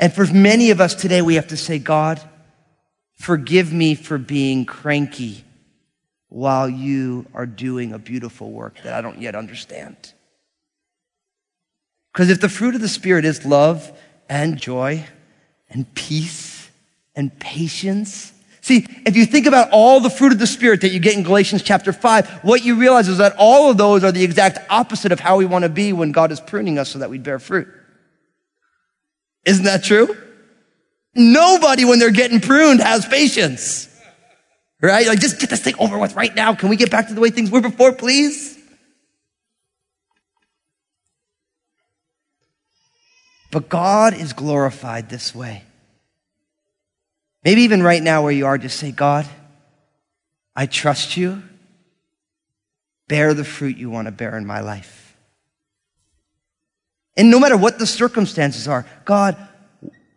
And 0.00 0.12
for 0.12 0.26
many 0.26 0.72
of 0.72 0.80
us 0.80 0.96
today, 0.96 1.22
we 1.22 1.36
have 1.36 1.46
to 1.46 1.56
say, 1.56 1.78
God, 1.78 2.20
forgive 3.20 3.72
me 3.72 3.94
for 3.94 4.18
being 4.18 4.64
cranky 4.64 5.44
while 6.28 6.68
you 6.68 7.26
are 7.34 7.46
doing 7.46 7.92
a 7.92 8.00
beautiful 8.00 8.50
work 8.50 8.82
that 8.82 8.94
I 8.94 9.00
don't 9.00 9.22
yet 9.22 9.36
understand. 9.36 9.96
Because 12.12 12.30
if 12.30 12.40
the 12.40 12.48
fruit 12.48 12.74
of 12.74 12.80
the 12.80 12.88
Spirit 12.88 13.24
is 13.24 13.46
love 13.46 13.96
and 14.28 14.58
joy 14.58 15.04
and 15.70 15.92
peace 15.94 16.70
and 17.14 17.36
patience. 17.38 18.32
See, 18.60 18.86
if 19.06 19.16
you 19.16 19.26
think 19.26 19.46
about 19.46 19.70
all 19.70 20.00
the 20.00 20.10
fruit 20.10 20.32
of 20.32 20.38
the 20.38 20.46
Spirit 20.46 20.80
that 20.80 20.88
you 20.88 20.98
get 20.98 21.16
in 21.16 21.22
Galatians 21.22 21.62
chapter 21.62 21.92
5, 21.92 22.40
what 22.42 22.64
you 22.64 22.74
realize 22.74 23.08
is 23.08 23.18
that 23.18 23.34
all 23.38 23.70
of 23.70 23.76
those 23.76 24.02
are 24.02 24.10
the 24.10 24.24
exact 24.24 24.58
opposite 24.70 25.12
of 25.12 25.20
how 25.20 25.36
we 25.36 25.46
want 25.46 25.62
to 25.62 25.68
be 25.68 25.92
when 25.92 26.10
God 26.10 26.32
is 26.32 26.40
pruning 26.40 26.78
us 26.78 26.90
so 26.90 26.98
that 26.98 27.08
we 27.08 27.18
bear 27.18 27.38
fruit. 27.38 27.68
Isn't 29.44 29.64
that 29.66 29.84
true? 29.84 30.16
Nobody, 31.14 31.84
when 31.84 31.98
they're 31.98 32.10
getting 32.10 32.40
pruned, 32.40 32.80
has 32.80 33.06
patience. 33.06 33.88
Right? 34.82 35.06
Like, 35.06 35.20
just 35.20 35.40
get 35.40 35.48
this 35.48 35.62
thing 35.62 35.74
over 35.78 35.96
with 35.96 36.14
right 36.14 36.34
now. 36.34 36.54
Can 36.54 36.68
we 36.68 36.76
get 36.76 36.90
back 36.90 37.08
to 37.08 37.14
the 37.14 37.20
way 37.20 37.30
things 37.30 37.50
were 37.50 37.60
before, 37.60 37.92
please? 37.92 38.55
But 43.56 43.70
God 43.70 44.12
is 44.12 44.34
glorified 44.34 45.08
this 45.08 45.34
way. 45.34 45.62
Maybe 47.42 47.62
even 47.62 47.82
right 47.82 48.02
now 48.02 48.22
where 48.22 48.30
you 48.30 48.44
are, 48.44 48.58
just 48.58 48.78
say, 48.78 48.92
God, 48.92 49.26
I 50.54 50.66
trust 50.66 51.16
you. 51.16 51.42
Bear 53.08 53.32
the 53.32 53.44
fruit 53.44 53.78
you 53.78 53.88
want 53.88 54.08
to 54.08 54.12
bear 54.12 54.36
in 54.36 54.44
my 54.44 54.60
life. 54.60 55.16
And 57.16 57.30
no 57.30 57.40
matter 57.40 57.56
what 57.56 57.78
the 57.78 57.86
circumstances 57.86 58.68
are, 58.68 58.84
God, 59.06 59.38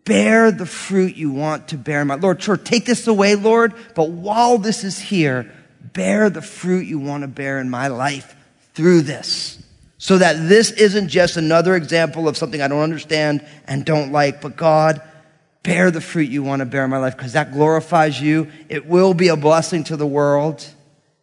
bear 0.04 0.52
the 0.52 0.66
fruit 0.66 1.16
you 1.16 1.32
want 1.32 1.70
to 1.70 1.78
bear 1.78 2.02
in 2.02 2.08
my 2.08 2.16
life. 2.16 2.24
Lord, 2.24 2.44
sure, 2.44 2.58
take 2.58 2.86
this 2.86 3.08
away, 3.08 3.36
Lord, 3.36 3.74
but 3.96 4.10
while 4.10 4.58
this 4.58 4.84
is 4.84 5.00
here, 5.00 5.50
bear 5.94 6.30
the 6.30 6.42
fruit 6.42 6.88
you 6.88 7.00
want 7.00 7.24
to 7.24 7.30
bear 7.30 7.60
in 7.60 7.70
my 7.70 7.88
life 7.88 8.36
through 8.74 9.04
this. 9.04 9.64
So 10.02 10.18
that 10.18 10.48
this 10.48 10.72
isn't 10.72 11.10
just 11.10 11.36
another 11.36 11.76
example 11.76 12.30
of 12.30 12.38
something 12.38 12.62
I 12.62 12.70
don't 12.70 12.82
understand 12.82 13.46
and 13.68 13.86
don't 13.86 14.14
like, 14.14 14.42
but 14.42 14.56
God, 14.56 15.02
bear 15.62 15.92
the 15.92 16.00
fruit 16.00 16.30
you 16.30 16.42
want 16.42 16.62
to 16.62 16.66
bear 16.66 16.86
in 16.86 16.90
my 16.90 17.00
life 17.00 17.18
because 17.18 17.34
that 17.34 17.52
glorifies 17.52 18.20
you. 18.20 18.50
It 18.70 18.86
will 18.86 19.14
be 19.14 19.28
a 19.28 19.36
blessing 19.36 19.84
to 19.84 19.98
the 19.98 20.08
world. 20.08 20.66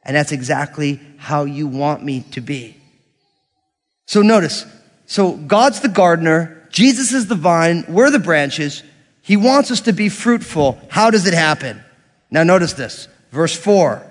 And 0.02 0.14
that's 0.14 0.30
exactly 0.30 1.00
how 1.16 1.44
you 1.44 1.66
want 1.66 2.04
me 2.04 2.20
to 2.32 2.42
be. 2.42 2.76
So 4.06 4.20
notice, 4.20 4.66
so 5.06 5.32
God's 5.32 5.80
the 5.80 5.88
gardener. 5.88 6.68
Jesus 6.70 7.14
is 7.14 7.26
the 7.26 7.34
vine. 7.34 7.86
We're 7.88 8.10
the 8.10 8.18
branches. 8.18 8.82
He 9.22 9.38
wants 9.38 9.70
us 9.70 9.80
to 9.80 9.92
be 9.94 10.10
fruitful. 10.10 10.78
How 10.90 11.10
does 11.10 11.26
it 11.26 11.34
happen? 11.34 11.82
Now 12.30 12.42
notice 12.42 12.74
this. 12.74 13.08
Verse 13.32 13.56
four. 13.56 14.02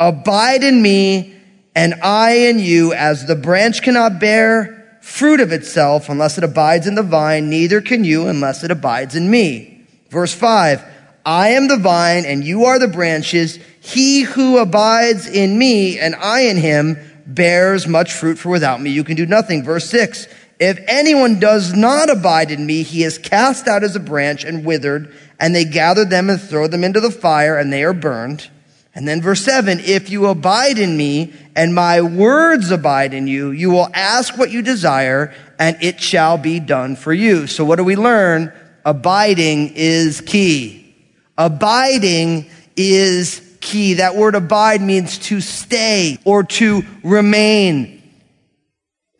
Abide 0.00 0.64
in 0.64 0.82
me 0.82 1.37
and 1.78 1.94
I 2.02 2.48
in 2.48 2.58
you 2.58 2.92
as 2.92 3.24
the 3.24 3.36
branch 3.36 3.82
cannot 3.82 4.18
bear 4.18 4.98
fruit 5.00 5.38
of 5.38 5.52
itself 5.52 6.08
unless 6.08 6.36
it 6.36 6.42
abides 6.42 6.88
in 6.88 6.96
the 6.96 7.04
vine, 7.04 7.48
neither 7.48 7.80
can 7.80 8.02
you 8.02 8.26
unless 8.26 8.64
it 8.64 8.72
abides 8.72 9.14
in 9.14 9.30
me. 9.30 9.86
Verse 10.10 10.34
five. 10.34 10.82
I 11.24 11.50
am 11.50 11.68
the 11.68 11.76
vine 11.76 12.24
and 12.24 12.42
you 12.42 12.64
are 12.64 12.80
the 12.80 12.88
branches. 12.88 13.60
He 13.78 14.22
who 14.22 14.58
abides 14.58 15.28
in 15.28 15.56
me 15.56 16.00
and 16.00 16.16
I 16.16 16.40
in 16.40 16.56
him 16.56 16.98
bears 17.26 17.86
much 17.86 18.12
fruit 18.12 18.40
for 18.40 18.48
without 18.48 18.80
me 18.80 18.90
you 18.90 19.04
can 19.04 19.14
do 19.14 19.26
nothing. 19.26 19.62
Verse 19.62 19.88
six. 19.88 20.26
If 20.58 20.80
anyone 20.88 21.38
does 21.38 21.74
not 21.74 22.10
abide 22.10 22.50
in 22.50 22.66
me, 22.66 22.82
he 22.82 23.04
is 23.04 23.18
cast 23.18 23.68
out 23.68 23.84
as 23.84 23.94
a 23.94 24.00
branch 24.00 24.42
and 24.42 24.64
withered, 24.64 25.14
and 25.38 25.54
they 25.54 25.64
gather 25.64 26.04
them 26.04 26.28
and 26.28 26.40
throw 26.40 26.66
them 26.66 26.82
into 26.82 26.98
the 26.98 27.12
fire, 27.12 27.56
and 27.56 27.72
they 27.72 27.84
are 27.84 27.92
burned. 27.92 28.50
And 28.98 29.06
then 29.06 29.22
verse 29.22 29.44
seven, 29.44 29.78
if 29.78 30.10
you 30.10 30.26
abide 30.26 30.76
in 30.76 30.96
me, 30.96 31.32
and 31.54 31.72
my 31.72 32.00
words 32.00 32.72
abide 32.72 33.14
in 33.14 33.28
you, 33.28 33.52
you 33.52 33.70
will 33.70 33.88
ask 33.94 34.36
what 34.36 34.50
you 34.50 34.60
desire, 34.60 35.32
and 35.56 35.76
it 35.80 36.00
shall 36.00 36.36
be 36.36 36.58
done 36.58 36.96
for 36.96 37.12
you. 37.12 37.46
So 37.46 37.64
what 37.64 37.76
do 37.76 37.84
we 37.84 37.94
learn? 37.94 38.52
Abiding 38.84 39.74
is 39.76 40.20
key. 40.20 40.96
Abiding 41.36 42.50
is 42.76 43.40
key. 43.60 43.94
That 43.94 44.16
word 44.16 44.34
abide 44.34 44.82
means 44.82 45.18
to 45.18 45.40
stay 45.40 46.18
or 46.24 46.42
to 46.42 46.82
remain. 47.04 48.02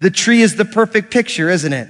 The 0.01 0.11
tree 0.11 0.43
is 0.43 0.57
the 0.57 0.65
perfect 0.65 1.13
picture, 1.13 1.49
isn't 1.49 1.73
it? 1.73 1.89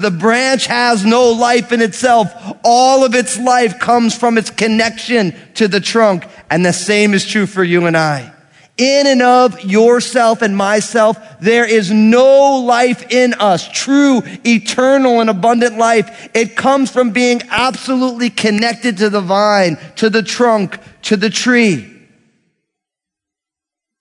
The 0.00 0.10
branch 0.10 0.66
has 0.66 1.04
no 1.04 1.28
life 1.32 1.72
in 1.72 1.82
itself. 1.82 2.32
All 2.64 3.04
of 3.04 3.14
its 3.14 3.38
life 3.38 3.78
comes 3.78 4.16
from 4.16 4.38
its 4.38 4.48
connection 4.48 5.34
to 5.56 5.68
the 5.68 5.78
trunk. 5.78 6.26
And 6.48 6.64
the 6.64 6.72
same 6.72 7.12
is 7.12 7.26
true 7.26 7.44
for 7.44 7.62
you 7.62 7.84
and 7.84 7.94
I. 7.94 8.32
In 8.78 9.06
and 9.06 9.20
of 9.20 9.62
yourself 9.62 10.40
and 10.40 10.56
myself, 10.56 11.18
there 11.40 11.66
is 11.66 11.90
no 11.90 12.60
life 12.60 13.12
in 13.12 13.34
us, 13.34 13.68
true, 13.68 14.22
eternal, 14.42 15.20
and 15.20 15.28
abundant 15.28 15.76
life. 15.76 16.30
It 16.32 16.56
comes 16.56 16.90
from 16.90 17.10
being 17.10 17.42
absolutely 17.50 18.30
connected 18.30 18.96
to 18.98 19.10
the 19.10 19.20
vine, 19.20 19.76
to 19.96 20.08
the 20.08 20.22
trunk, 20.22 20.78
to 21.02 21.18
the 21.18 21.28
tree. 21.28 21.94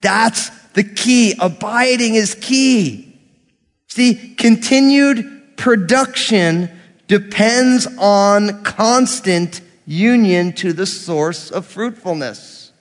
That's 0.01 0.49
the 0.69 0.85
key. 0.85 1.35
Abiding 1.37 2.15
is 2.15 2.35
key. 2.35 3.19
See, 3.89 4.33
continued 4.37 5.38
production 5.59 6.69
depends 7.07 7.85
on 7.97 8.63
constant 8.63 9.59
union 9.85 10.53
to 10.53 10.71
the 10.71 10.85
source 10.85 11.51
of 11.51 11.65
fruitfulness. 11.65 12.71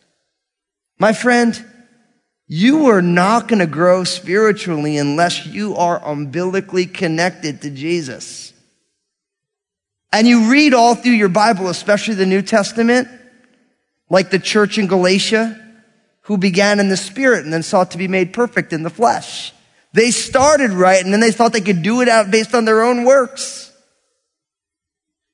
My 0.99 1.13
friend, 1.13 1.65
you 2.47 2.87
are 2.87 3.03
not 3.03 3.49
going 3.49 3.59
to 3.59 3.67
grow 3.67 4.05
spiritually 4.05 4.97
unless 4.97 5.45
you 5.45 5.75
are 5.75 6.01
umbilically 6.03 6.87
connected 6.87 7.63
to 7.63 7.71
Jesus. 7.71 8.53
And 10.13 10.27
you 10.27 10.51
read 10.51 10.73
all 10.73 10.95
through 10.95 11.13
your 11.13 11.29
Bible, 11.29 11.69
especially 11.69 12.15
the 12.15 12.27
New 12.27 12.43
Testament, 12.43 13.09
like 14.09 14.31
the 14.31 14.39
church 14.39 14.79
in 14.79 14.87
Galatia, 14.87 15.61
who 16.23 16.39
began 16.39 16.79
in 16.79 16.89
the 16.89 16.97
spirit 16.97 17.45
and 17.45 17.53
then 17.53 17.65
sought 17.65 17.91
to 17.91 17.99
be 17.99 18.09
made 18.09 18.33
perfect 18.33 18.73
in 18.73 18.85
the 18.85 18.91
flesh. 18.91 19.53
They 19.93 20.11
started 20.11 20.71
right 20.71 21.03
and 21.03 21.13
then 21.13 21.21
they 21.21 21.33
thought 21.33 21.53
they 21.53 21.61
could 21.61 21.83
do 21.83 22.01
it 22.03 22.09
out 22.09 22.31
based 22.31 22.55
on 22.55 22.65
their 22.65 22.83
own 22.83 23.05
works. 23.05 23.73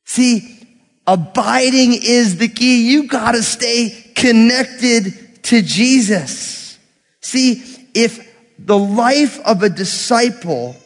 See, 0.04 0.58
abiding 1.06 1.94
is 2.02 2.36
the 2.36 2.48
key. 2.48 2.90
You 2.90 3.08
gotta 3.08 3.42
stay 3.42 4.12
connected 4.14 5.42
to 5.44 5.62
Jesus. 5.62 6.78
See, 7.20 7.62
if 7.94 8.32
the 8.58 8.78
life 8.78 9.40
of 9.40 9.62
a 9.62 9.68
disciple 9.68 10.76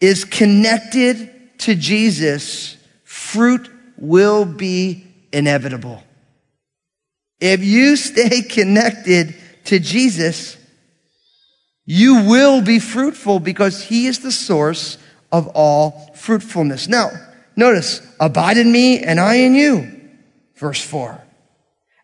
is 0.00 0.24
connected 0.24 1.58
to 1.60 1.74
Jesus, 1.74 2.76
fruit 3.04 3.68
will 3.96 4.44
be 4.44 5.04
inevitable. 5.32 6.02
If 7.40 7.64
you 7.64 7.96
stay 7.96 8.42
connected 8.48 9.34
to 9.64 9.78
Jesus, 9.78 10.57
you 11.90 12.28
will 12.28 12.60
be 12.60 12.78
fruitful 12.78 13.40
because 13.40 13.84
he 13.84 14.06
is 14.06 14.18
the 14.18 14.30
source 14.30 14.98
of 15.32 15.48
all 15.54 16.12
fruitfulness. 16.14 16.86
Now, 16.86 17.08
notice, 17.56 18.06
abide 18.20 18.58
in 18.58 18.70
me 18.70 19.02
and 19.02 19.18
I 19.18 19.36
in 19.36 19.54
you. 19.54 20.10
Verse 20.56 20.82
four. 20.82 21.24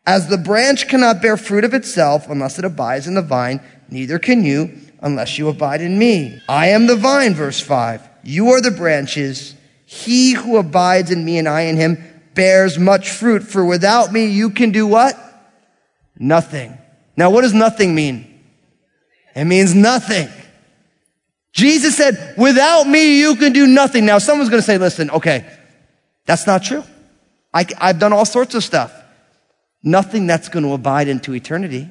As 0.06 0.28
the 0.28 0.38
branch 0.38 0.88
cannot 0.88 1.20
bear 1.20 1.36
fruit 1.36 1.64
of 1.64 1.74
itself 1.74 2.30
unless 2.30 2.58
it 2.58 2.64
abides 2.64 3.06
in 3.06 3.12
the 3.12 3.20
vine, 3.20 3.60
neither 3.90 4.18
can 4.18 4.42
you 4.42 4.72
unless 5.02 5.36
you 5.36 5.50
abide 5.50 5.82
in 5.82 5.98
me. 5.98 6.40
I 6.48 6.68
am 6.68 6.86
the 6.86 6.96
vine, 6.96 7.34
verse 7.34 7.60
five. 7.60 8.00
You 8.22 8.52
are 8.52 8.62
the 8.62 8.70
branches. 8.70 9.54
He 9.84 10.32
who 10.32 10.56
abides 10.56 11.10
in 11.10 11.26
me 11.26 11.36
and 11.36 11.46
I 11.46 11.62
in 11.62 11.76
him 11.76 12.02
bears 12.32 12.78
much 12.78 13.10
fruit, 13.10 13.42
for 13.42 13.62
without 13.62 14.14
me 14.14 14.28
you 14.28 14.48
can 14.48 14.70
do 14.70 14.86
what? 14.86 15.14
Nothing. 16.18 16.78
Now, 17.18 17.28
what 17.28 17.42
does 17.42 17.52
nothing 17.52 17.94
mean? 17.94 18.30
It 19.34 19.44
means 19.44 19.74
nothing. 19.74 20.28
Jesus 21.52 21.96
said, 21.96 22.34
without 22.36 22.84
me, 22.84 23.20
you 23.20 23.36
can 23.36 23.52
do 23.52 23.66
nothing. 23.66 24.04
Now, 24.04 24.18
someone's 24.18 24.50
going 24.50 24.60
to 24.60 24.66
say, 24.66 24.78
listen, 24.78 25.10
okay, 25.10 25.46
that's 26.26 26.46
not 26.46 26.64
true. 26.64 26.82
I, 27.52 27.64
I've 27.78 27.98
done 27.98 28.12
all 28.12 28.24
sorts 28.24 28.54
of 28.54 28.64
stuff. 28.64 28.92
Nothing 29.82 30.26
that's 30.26 30.48
going 30.48 30.64
to 30.64 30.72
abide 30.72 31.08
into 31.08 31.34
eternity. 31.34 31.88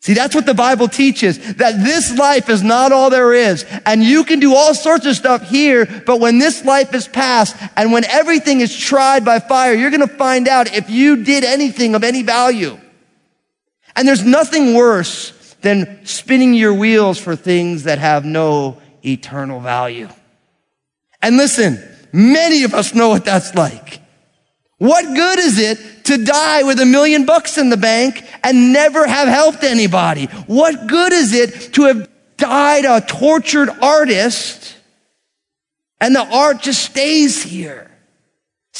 See, 0.00 0.14
that's 0.14 0.34
what 0.34 0.46
the 0.46 0.54
Bible 0.54 0.88
teaches, 0.88 1.56
that 1.56 1.84
this 1.84 2.16
life 2.16 2.48
is 2.48 2.62
not 2.62 2.90
all 2.90 3.10
there 3.10 3.34
is. 3.34 3.66
And 3.84 4.02
you 4.02 4.24
can 4.24 4.40
do 4.40 4.54
all 4.54 4.74
sorts 4.74 5.04
of 5.04 5.14
stuff 5.14 5.48
here, 5.48 5.86
but 6.06 6.20
when 6.20 6.38
this 6.38 6.64
life 6.64 6.94
is 6.94 7.06
past 7.06 7.54
and 7.76 7.92
when 7.92 8.04
everything 8.06 8.60
is 8.60 8.74
tried 8.74 9.26
by 9.26 9.40
fire, 9.40 9.74
you're 9.74 9.90
going 9.90 10.00
to 10.00 10.16
find 10.16 10.48
out 10.48 10.74
if 10.74 10.88
you 10.88 11.22
did 11.22 11.44
anything 11.44 11.94
of 11.94 12.02
any 12.02 12.22
value. 12.22 12.80
And 13.94 14.08
there's 14.08 14.24
nothing 14.24 14.74
worse 14.74 15.32
than 15.62 16.04
spinning 16.04 16.54
your 16.54 16.74
wheels 16.74 17.18
for 17.18 17.36
things 17.36 17.84
that 17.84 17.98
have 17.98 18.24
no 18.24 18.80
eternal 19.04 19.60
value. 19.60 20.08
And 21.22 21.36
listen, 21.36 21.82
many 22.12 22.64
of 22.64 22.74
us 22.74 22.94
know 22.94 23.10
what 23.10 23.24
that's 23.24 23.54
like. 23.54 24.00
What 24.78 25.04
good 25.14 25.38
is 25.38 25.58
it 25.58 26.04
to 26.04 26.24
die 26.24 26.62
with 26.62 26.80
a 26.80 26.86
million 26.86 27.26
bucks 27.26 27.58
in 27.58 27.68
the 27.68 27.76
bank 27.76 28.24
and 28.42 28.72
never 28.72 29.06
have 29.06 29.28
helped 29.28 29.62
anybody? 29.62 30.24
What 30.46 30.86
good 30.86 31.12
is 31.12 31.34
it 31.34 31.74
to 31.74 31.82
have 31.84 32.08
died 32.38 32.86
a 32.86 33.02
tortured 33.06 33.68
artist 33.82 34.74
and 36.00 36.16
the 36.16 36.26
art 36.26 36.62
just 36.62 36.82
stays 36.82 37.42
here? 37.42 37.89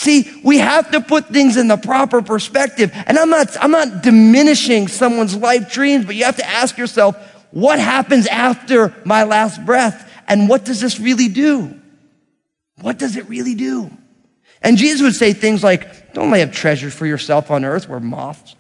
See, 0.01 0.33
we 0.43 0.57
have 0.57 0.93
to 0.93 1.03
put 1.03 1.27
things 1.27 1.59
in 1.59 1.69
the 1.69 1.77
proper 1.77 2.23
perspective. 2.23 2.91
And 2.95 3.19
I'm 3.19 3.29
not, 3.29 3.55
I'm 3.63 3.71
not 3.71 4.03
diminishing 4.03 4.89
someone's 4.89 5.37
life 5.37 5.71
dreams, 5.75 6.07
but 6.07 6.15
you 6.15 6.25
have 6.25 6.39
to 6.39 6.49
ask 6.49 6.79
yourself, 6.79 7.17
what 7.51 7.79
happens 7.79 8.27
after 8.27 8.95
my 9.05 9.25
last 9.25 9.63
breath? 9.67 10.11
And 10.27 10.49
what 10.49 10.65
does 10.65 10.81
this 10.81 10.99
really 10.99 11.29
do? 11.29 11.79
What 12.81 12.99
does 12.99 13.17
it 13.17 13.29
really 13.29 13.55
do? 13.55 13.91
And 14.63 14.79
Jesus 14.79 15.03
would 15.03 15.15
say 15.15 15.35
things 15.35 15.63
like, 15.63 16.15
don't 16.15 16.31
lay 16.31 16.41
up 16.41 16.53
treasures 16.53 16.95
for 16.95 17.05
yourself 17.05 17.51
on 17.51 17.67
earth 17.67 17.87
where 17.87 18.01
moths 18.01 18.57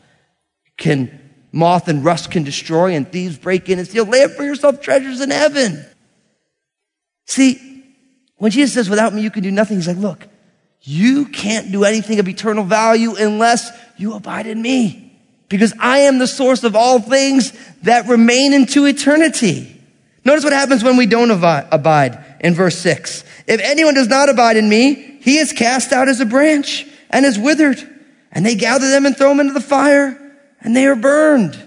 can, 0.76 1.32
moth 1.52 1.88
and 1.88 2.04
rust 2.04 2.30
can 2.30 2.42
destroy 2.42 2.92
and 2.94 3.11
thieves 3.11 3.38
break 3.38 3.70
in 3.70 3.78
and 3.78 3.88
steal. 3.88 4.04
Lay 4.04 4.25
up 4.25 4.32
for 4.32 4.44
yourself 4.44 4.82
treasures 4.82 5.23
in 5.23 5.30
heaven. 5.30 5.87
See, 7.26 7.82
when 8.37 8.50
Jesus 8.50 8.75
says, 8.75 8.90
without 8.90 9.14
me, 9.14 9.23
you 9.23 9.30
can 9.30 9.42
do 9.42 9.50
nothing, 9.50 9.78
he's 9.78 9.88
like, 9.88 9.97
look, 9.97 10.26
you 10.82 11.26
can't 11.26 11.70
do 11.70 11.84
anything 11.84 12.20
of 12.20 12.28
eternal 12.28 12.64
value 12.64 13.14
unless 13.14 13.70
you 13.96 14.14
abide 14.14 14.46
in 14.46 14.60
me. 14.60 15.12
Because 15.49 15.75
I 15.78 16.00
am 16.00 16.18
the 16.18 16.26
source 16.26 16.64
of 16.64 16.76
all 16.76 17.00
things 17.00 17.52
that 17.82 18.08
remain 18.08 18.52
into 18.52 18.87
eternity. 18.87 19.76
Notice 20.25 20.44
what 20.44 20.52
happens 20.52 20.84
when 20.84 20.96
we 20.96 21.06
don't 21.06 21.30
abide 21.30 22.25
in 22.40 22.54
verse 22.54 22.78
six. 22.78 23.25
If 23.46 23.60
anyone 23.60 23.94
does 23.94 24.08
not 24.08 24.28
abide 24.28 24.56
in 24.56 24.68
me, 24.68 25.18
he 25.22 25.38
is 25.38 25.52
cast 25.52 25.92
out 25.92 26.08
as 26.08 26.20
a 26.20 26.26
branch 26.26 26.87
and 27.10 27.26
is 27.26 27.38
withered 27.38 27.78
and 28.32 28.46
they 28.46 28.54
gather 28.54 28.88
them 28.90 29.06
and 29.06 29.16
throw 29.16 29.28
them 29.30 29.40
into 29.40 29.52
the 29.52 29.60
fire 29.60 30.16
and 30.60 30.76
they 30.76 30.87
are 30.87 30.96
burned. 30.96 31.60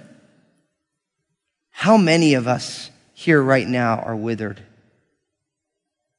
How 1.72 1.98
many 1.98 2.36
of 2.36 2.48
us 2.48 2.90
here 3.14 3.42
right 3.42 3.68
now 3.68 4.00
are 4.00 4.16
withered? 4.16 4.62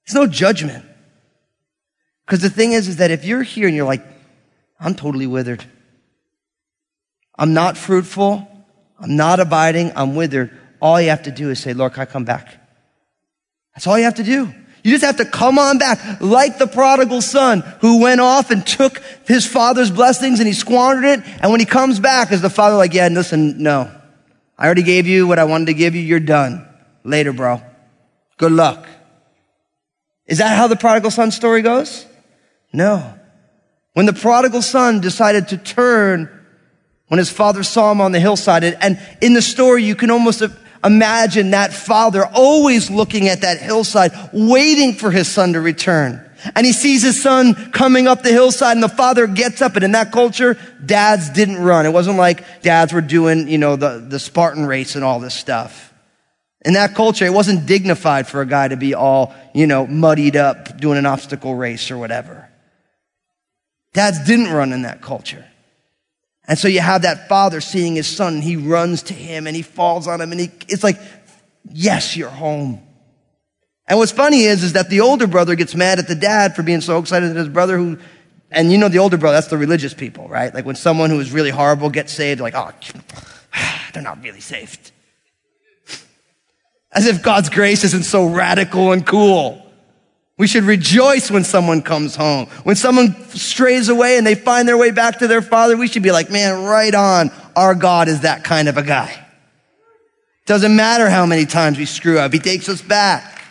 There's 0.06 0.14
no 0.14 0.26
judgment. 0.26 0.84
Because 2.26 2.40
the 2.40 2.50
thing 2.50 2.72
is, 2.72 2.88
is 2.88 2.96
that 2.96 3.10
if 3.10 3.24
you're 3.24 3.42
here 3.42 3.66
and 3.66 3.76
you're 3.76 3.86
like, 3.86 4.04
I'm 4.80 4.94
totally 4.94 5.26
withered. 5.26 5.64
I'm 7.36 7.54
not 7.54 7.76
fruitful. 7.76 8.48
I'm 8.98 9.16
not 9.16 9.40
abiding. 9.40 9.92
I'm 9.96 10.14
withered. 10.14 10.50
All 10.80 11.00
you 11.00 11.10
have 11.10 11.24
to 11.24 11.30
do 11.30 11.50
is 11.50 11.60
say, 11.60 11.72
Lord, 11.72 11.94
can 11.94 12.02
I 12.02 12.06
come 12.06 12.24
back? 12.24 12.60
That's 13.74 13.86
all 13.86 13.98
you 13.98 14.04
have 14.04 14.16
to 14.16 14.24
do. 14.24 14.52
You 14.84 14.90
just 14.90 15.04
have 15.04 15.16
to 15.16 15.24
come 15.24 15.58
on 15.58 15.78
back 15.78 16.20
like 16.20 16.58
the 16.58 16.66
prodigal 16.66 17.22
son 17.22 17.60
who 17.80 18.02
went 18.02 18.20
off 18.20 18.50
and 18.50 18.66
took 18.66 19.00
his 19.26 19.46
father's 19.46 19.90
blessings 19.90 20.40
and 20.40 20.46
he 20.46 20.52
squandered 20.52 21.04
it. 21.04 21.26
And 21.40 21.50
when 21.50 21.58
he 21.58 21.66
comes 21.66 21.98
back, 21.98 22.30
is 22.32 22.42
the 22.42 22.50
father 22.50 22.76
like, 22.76 22.92
yeah, 22.92 23.08
listen, 23.08 23.62
no, 23.62 23.90
I 24.58 24.66
already 24.66 24.82
gave 24.82 25.06
you 25.06 25.26
what 25.26 25.38
I 25.38 25.44
wanted 25.44 25.66
to 25.66 25.74
give 25.74 25.94
you. 25.94 26.02
You're 26.02 26.20
done. 26.20 26.68
Later, 27.02 27.32
bro. 27.32 27.62
Good 28.36 28.52
luck. 28.52 28.86
Is 30.26 30.38
that 30.38 30.56
how 30.56 30.66
the 30.66 30.76
prodigal 30.76 31.10
son 31.10 31.30
story 31.30 31.62
goes? 31.62 32.06
No. 32.74 33.14
When 33.94 34.04
the 34.04 34.12
prodigal 34.12 34.60
son 34.60 35.00
decided 35.00 35.48
to 35.48 35.56
turn 35.56 36.28
when 37.08 37.18
his 37.18 37.30
father 37.30 37.62
saw 37.62 37.92
him 37.92 38.00
on 38.00 38.12
the 38.12 38.18
hillside, 38.18 38.64
and 38.64 38.98
in 39.20 39.34
the 39.34 39.42
story, 39.42 39.84
you 39.84 39.94
can 39.94 40.10
almost 40.10 40.42
imagine 40.82 41.52
that 41.52 41.72
father 41.72 42.26
always 42.26 42.90
looking 42.90 43.28
at 43.28 43.42
that 43.42 43.60
hillside, 43.60 44.12
waiting 44.32 44.94
for 44.94 45.10
his 45.10 45.28
son 45.28 45.52
to 45.52 45.60
return. 45.60 46.20
And 46.56 46.66
he 46.66 46.72
sees 46.72 47.02
his 47.02 47.22
son 47.22 47.54
coming 47.72 48.06
up 48.06 48.22
the 48.22 48.30
hillside 48.30 48.76
and 48.76 48.82
the 48.82 48.88
father 48.88 49.26
gets 49.26 49.62
up. 49.62 49.76
And 49.76 49.84
in 49.84 49.92
that 49.92 50.12
culture, 50.12 50.58
dads 50.84 51.30
didn't 51.30 51.56
run. 51.56 51.86
It 51.86 51.92
wasn't 51.92 52.18
like 52.18 52.62
dads 52.62 52.92
were 52.92 53.00
doing, 53.00 53.48
you 53.48 53.56
know, 53.56 53.76
the, 53.76 54.04
the 54.06 54.18
Spartan 54.18 54.66
race 54.66 54.94
and 54.94 55.04
all 55.04 55.20
this 55.20 55.34
stuff. 55.34 55.94
In 56.64 56.74
that 56.74 56.94
culture, 56.94 57.24
it 57.24 57.32
wasn't 57.32 57.66
dignified 57.66 58.26
for 58.26 58.40
a 58.40 58.46
guy 58.46 58.68
to 58.68 58.76
be 58.76 58.94
all, 58.94 59.34
you 59.54 59.66
know, 59.66 59.86
muddied 59.86 60.36
up 60.36 60.78
doing 60.78 60.98
an 60.98 61.06
obstacle 61.06 61.54
race 61.54 61.90
or 61.90 61.96
whatever. 61.96 62.43
Dads 63.94 64.24
didn't 64.26 64.52
run 64.52 64.72
in 64.72 64.82
that 64.82 65.00
culture. 65.00 65.46
And 66.46 66.58
so 66.58 66.68
you 66.68 66.80
have 66.80 67.02
that 67.02 67.28
father 67.28 67.62
seeing 67.62 67.94
his 67.94 68.06
son, 68.06 68.34
and 68.34 68.44
he 68.44 68.56
runs 68.56 69.04
to 69.04 69.14
him 69.14 69.46
and 69.46 69.56
he 69.56 69.62
falls 69.62 70.06
on 70.06 70.20
him 70.20 70.30
and 70.30 70.40
he, 70.40 70.50
it's 70.68 70.84
like, 70.84 71.00
yes, 71.72 72.16
you're 72.16 72.28
home. 72.28 72.82
And 73.86 73.98
what's 73.98 74.12
funny 74.12 74.44
is, 74.44 74.62
is 74.62 74.74
that 74.74 74.90
the 74.90 75.00
older 75.00 75.26
brother 75.26 75.54
gets 75.54 75.74
mad 75.74 75.98
at 75.98 76.08
the 76.08 76.14
dad 76.14 76.54
for 76.56 76.62
being 76.62 76.80
so 76.80 76.98
excited 76.98 77.30
that 77.30 77.38
his 77.38 77.48
brother 77.48 77.78
who, 77.78 77.98
and 78.50 78.70
you 78.72 78.78
know 78.78 78.88
the 78.88 78.98
older 78.98 79.16
brother, 79.16 79.36
that's 79.36 79.48
the 79.48 79.56
religious 79.56 79.94
people, 79.94 80.28
right? 80.28 80.52
Like 80.52 80.66
when 80.66 80.76
someone 80.76 81.10
who 81.10 81.20
is 81.20 81.32
really 81.32 81.50
horrible 81.50 81.88
gets 81.88 82.12
saved, 82.12 82.40
like, 82.40 82.54
oh, 82.54 82.72
they're 83.94 84.02
not 84.02 84.22
really 84.22 84.40
saved. 84.40 84.90
As 86.92 87.06
if 87.06 87.22
God's 87.22 87.48
grace 87.48 87.84
isn't 87.84 88.04
so 88.04 88.26
radical 88.26 88.92
and 88.92 89.06
cool. 89.06 89.63
We 90.36 90.48
should 90.48 90.64
rejoice 90.64 91.30
when 91.30 91.44
someone 91.44 91.80
comes 91.82 92.16
home. 92.16 92.46
When 92.64 92.74
someone 92.74 93.14
strays 93.28 93.88
away 93.88 94.18
and 94.18 94.26
they 94.26 94.34
find 94.34 94.66
their 94.66 94.76
way 94.76 94.90
back 94.90 95.20
to 95.20 95.28
their 95.28 95.42
father, 95.42 95.76
we 95.76 95.86
should 95.86 96.02
be 96.02 96.10
like, 96.10 96.30
man, 96.30 96.64
right 96.64 96.94
on. 96.94 97.30
Our 97.54 97.76
God 97.76 98.08
is 98.08 98.22
that 98.22 98.42
kind 98.42 98.68
of 98.68 98.76
a 98.76 98.82
guy. 98.82 99.24
Doesn't 100.46 100.74
matter 100.74 101.08
how 101.08 101.24
many 101.24 101.46
times 101.46 101.78
we 101.78 101.84
screw 101.84 102.18
up. 102.18 102.32
He 102.32 102.40
takes 102.40 102.68
us 102.68 102.82
back. 102.82 103.42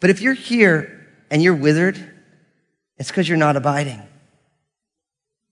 But 0.00 0.10
if 0.10 0.20
you're 0.20 0.34
here 0.34 1.08
and 1.30 1.40
you're 1.40 1.54
withered, 1.54 1.96
it's 2.98 3.08
because 3.10 3.28
you're 3.28 3.38
not 3.38 3.56
abiding. 3.56 4.02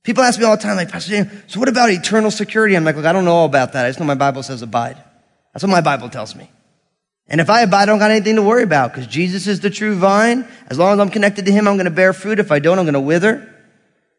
People 0.02 0.24
ask 0.24 0.38
me 0.38 0.44
all 0.44 0.56
the 0.56 0.62
time, 0.62 0.76
like, 0.76 0.90
Pastor 0.90 1.10
James, 1.10 1.30
so 1.46 1.60
what 1.60 1.68
about 1.68 1.90
eternal 1.90 2.32
security? 2.32 2.76
I'm 2.76 2.84
like, 2.84 2.96
look, 2.96 3.06
I 3.06 3.12
don't 3.12 3.24
know 3.24 3.32
all 3.32 3.46
about 3.46 3.72
that. 3.74 3.86
I 3.86 3.88
just 3.88 4.00
know 4.00 4.04
my 4.04 4.16
Bible 4.16 4.42
says 4.42 4.60
abide. 4.60 5.02
That's 5.54 5.62
what 5.62 5.70
my 5.70 5.80
Bible 5.80 6.08
tells 6.08 6.34
me. 6.34 6.50
And 7.28 7.40
if 7.40 7.48
I 7.48 7.62
abide, 7.62 7.82
I 7.82 7.86
don't 7.86 7.98
got 7.98 8.10
anything 8.10 8.36
to 8.36 8.42
worry 8.42 8.62
about 8.62 8.92
because 8.92 9.06
Jesus 9.06 9.46
is 9.46 9.60
the 9.60 9.70
true 9.70 9.94
vine. 9.96 10.46
As 10.68 10.78
long 10.78 10.94
as 10.94 11.00
I'm 11.00 11.08
connected 11.08 11.46
to 11.46 11.52
him, 11.52 11.66
I'm 11.66 11.76
going 11.76 11.86
to 11.86 11.90
bear 11.90 12.12
fruit. 12.12 12.38
If 12.38 12.52
I 12.52 12.58
don't, 12.58 12.78
I'm 12.78 12.84
going 12.84 12.94
to 12.94 13.00
wither. 13.00 13.48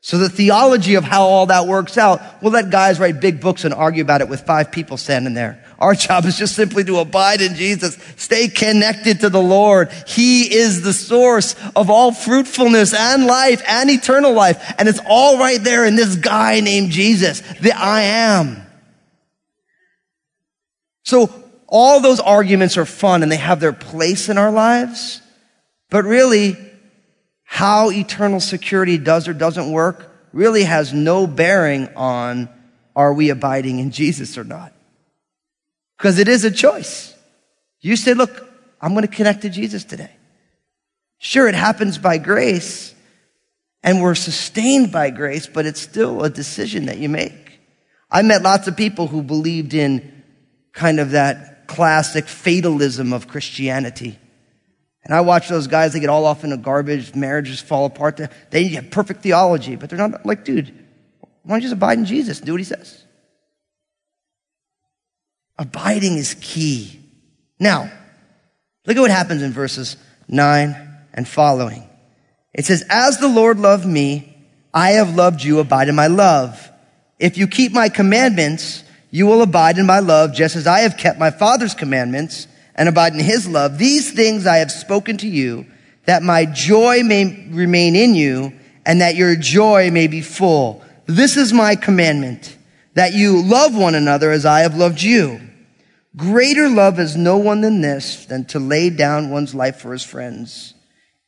So 0.01 0.17
the 0.17 0.27
theology 0.27 0.95
of 0.95 1.05
how 1.05 1.23
all 1.23 1.45
that 1.45 1.65
works 1.65 1.97
out, 1.97 2.21
we'll 2.41 2.51
let 2.51 2.69
guys 2.69 2.99
write 2.99 3.21
big 3.21 3.39
books 3.39 3.63
and 3.63 3.73
argue 3.73 4.03
about 4.03 4.19
it 4.19 4.27
with 4.27 4.41
five 4.41 4.69
people 4.69 4.97
standing 4.97 5.33
there. 5.33 5.63
Our 5.79 5.95
job 5.95 6.25
is 6.25 6.37
just 6.37 6.55
simply 6.55 6.83
to 6.85 6.99
abide 6.99 7.41
in 7.41 7.55
Jesus, 7.55 7.97
stay 8.17 8.49
connected 8.49 9.21
to 9.21 9.29
the 9.29 9.41
Lord. 9.41 9.91
He 10.07 10.53
is 10.53 10.81
the 10.81 10.91
source 10.91 11.55
of 11.73 11.89
all 11.89 12.11
fruitfulness 12.11 12.93
and 12.93 13.25
life 13.25 13.61
and 13.65 13.89
eternal 13.89 14.33
life. 14.33 14.75
And 14.77 14.89
it's 14.89 14.99
all 15.07 15.37
right 15.37 15.61
there 15.63 15.85
in 15.85 15.95
this 15.95 16.15
guy 16.15 16.59
named 16.59 16.91
Jesus, 16.91 17.39
the 17.61 17.71
I 17.71 18.01
am. 18.01 18.61
So 21.03 21.42
all 21.73 21.99
those 22.01 22.19
arguments 22.19 22.77
are 22.77 22.85
fun 22.85 23.23
and 23.23 23.31
they 23.31 23.37
have 23.37 23.59
their 23.59 23.73
place 23.73 24.29
in 24.29 24.37
our 24.37 24.51
lives. 24.51 25.21
But 25.89 26.05
really, 26.05 26.55
how 27.43 27.89
eternal 27.89 28.39
security 28.39 28.99
does 28.99 29.27
or 29.27 29.33
doesn't 29.33 29.71
work 29.71 30.11
really 30.33 30.65
has 30.65 30.93
no 30.93 31.25
bearing 31.25 31.89
on 31.95 32.47
are 32.95 33.11
we 33.11 33.31
abiding 33.31 33.79
in 33.79 33.89
Jesus 33.89 34.37
or 34.37 34.43
not? 34.43 34.71
Because 35.97 36.19
it 36.19 36.27
is 36.27 36.45
a 36.45 36.51
choice. 36.51 37.15
You 37.81 37.95
say, 37.95 38.13
look, 38.13 38.47
I'm 38.79 38.91
going 38.91 39.07
to 39.07 39.15
connect 39.15 39.41
to 39.41 39.49
Jesus 39.49 39.83
today. 39.83 40.11
Sure, 41.17 41.47
it 41.47 41.55
happens 41.55 41.97
by 41.97 42.19
grace 42.19 42.93
and 43.81 43.99
we're 43.99 44.13
sustained 44.13 44.91
by 44.91 45.09
grace, 45.09 45.47
but 45.47 45.65
it's 45.65 45.81
still 45.81 46.23
a 46.23 46.29
decision 46.29 46.85
that 46.85 46.99
you 46.99 47.09
make. 47.09 47.59
I 48.11 48.21
met 48.21 48.43
lots 48.43 48.67
of 48.67 48.77
people 48.77 49.07
who 49.07 49.23
believed 49.23 49.73
in 49.73 50.23
kind 50.71 50.99
of 50.99 51.11
that 51.11 51.52
classic 51.73 52.27
fatalism 52.27 53.13
of 53.13 53.27
Christianity. 53.27 54.17
And 55.03 55.13
I 55.13 55.21
watch 55.21 55.49
those 55.49 55.67
guys, 55.67 55.93
they 55.93 55.99
get 55.99 56.09
all 56.09 56.25
off 56.25 56.43
into 56.43 56.57
garbage, 56.57 57.13
marriages 57.13 57.59
fall 57.59 57.85
apart. 57.85 58.19
They 58.51 58.67
have 58.69 58.89
perfect 58.89 59.21
theology, 59.21 59.75
but 59.75 59.89
they're 59.89 59.99
not 59.99 60.25
like, 60.25 60.45
dude, 60.45 60.73
why 61.43 61.55
don't 61.55 61.57
you 61.57 61.63
just 61.63 61.73
abide 61.73 61.97
in 61.97 62.05
Jesus 62.05 62.37
and 62.37 62.45
do 62.45 62.53
what 62.53 62.61
he 62.61 62.65
says? 62.65 63.03
Abiding 65.57 66.17
is 66.17 66.35
key. 66.39 66.99
Now, 67.59 67.91
look 68.85 68.97
at 68.97 69.01
what 69.01 69.11
happens 69.11 69.41
in 69.41 69.51
verses 69.51 69.97
9 70.29 70.75
and 71.13 71.27
following. 71.27 71.87
It 72.53 72.65
says, 72.65 72.85
As 72.89 73.19
the 73.19 73.27
Lord 73.27 73.59
loved 73.59 73.85
me, 73.85 74.37
I 74.73 74.91
have 74.91 75.15
loved 75.15 75.43
you, 75.43 75.59
abide 75.59 75.89
in 75.89 75.95
my 75.95 76.07
love. 76.07 76.71
If 77.19 77.37
you 77.37 77.47
keep 77.47 77.73
my 77.73 77.89
commandments, 77.89 78.83
you 79.13 79.27
will 79.27 79.43
abide 79.43 79.77
in 79.77 79.85
my 79.85 79.99
love, 79.99 80.33
just 80.33 80.55
as 80.55 80.65
I 80.65 80.79
have 80.79 80.97
kept 80.97 81.19
my 81.19 81.29
Father's 81.29 81.75
commandments 81.75 82.47
and 82.73 82.89
abide 82.89 83.13
in 83.13 83.19
his 83.19 83.47
love. 83.47 83.77
These 83.77 84.11
things 84.11 84.47
I 84.47 84.57
have 84.57 84.71
spoken 84.71 85.17
to 85.17 85.27
you, 85.27 85.67
that 86.05 86.23
my 86.23 86.45
joy 86.45 87.03
may 87.03 87.47
remain 87.51 87.95
in 87.95 88.15
you, 88.15 88.53
and 88.87 89.01
that 89.01 89.15
your 89.15 89.35
joy 89.35 89.91
may 89.91 90.07
be 90.07 90.21
full. 90.21 90.83
This 91.05 91.37
is 91.37 91.53
my 91.53 91.75
commandment, 91.75 92.57
that 92.95 93.13
you 93.13 93.43
love 93.43 93.77
one 93.77 93.93
another 93.93 94.31
as 94.31 94.47
I 94.47 94.61
have 94.61 94.75
loved 94.75 95.03
you. 95.03 95.39
Greater 96.17 96.67
love 96.67 96.97
has 96.97 97.15
no 97.15 97.37
one 97.37 97.61
than 97.61 97.81
this, 97.81 98.25
than 98.25 98.45
to 98.45 98.57
lay 98.57 98.89
down 98.89 99.29
one's 99.29 99.53
life 99.53 99.75
for 99.75 99.91
his 99.91 100.03
friends. 100.03 100.73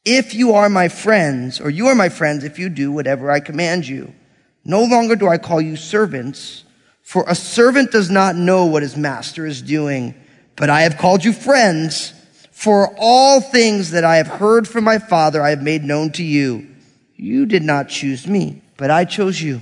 If 0.04 0.34
you 0.34 0.54
are 0.54 0.70
my 0.70 0.88
friends, 0.88 1.62
or 1.62 1.70
you 1.70 1.86
are 1.86 1.96
my 1.96 2.10
friends 2.10 2.44
if 2.44 2.58
you 2.58 2.70
do 2.70 2.92
whatever 2.92 3.30
I 3.30 3.42
command 3.42 3.88
you. 3.88 4.16
No 4.64 4.84
longer 4.84 5.16
do 5.16 5.28
I 5.28 5.38
call 5.38 5.62
you 5.62 5.76
servants, 5.76 6.64
for 7.06 7.24
a 7.28 7.36
servant 7.36 7.92
does 7.92 8.10
not 8.10 8.36
know 8.36 8.66
what 8.66 8.82
his 8.82 8.98
master 8.98 9.46
is 9.46 9.62
doing, 9.62 10.16
but 10.56 10.72
I 10.72 10.82
have 10.82 10.98
called 10.98 11.24
you 11.24 11.34
friends. 11.34 12.12
For 12.52 12.96
all 12.98 13.42
things 13.42 13.92
that 13.92 14.04
I 14.04 14.18
have 14.18 14.28
heard 14.28 14.68
from 14.68 14.86
my 14.86 14.98
Father, 14.98 15.40
I 15.40 15.52
have 15.52 15.62
made 15.62 15.84
known 15.84 16.12
to 16.14 16.24
you. 16.24 16.68
You 17.16 17.46
did 17.46 17.62
not 17.62 17.90
choose 17.90 18.26
me, 18.26 18.64
but 18.76 18.90
I 18.90 19.06
chose 19.06 19.40
you 19.40 19.62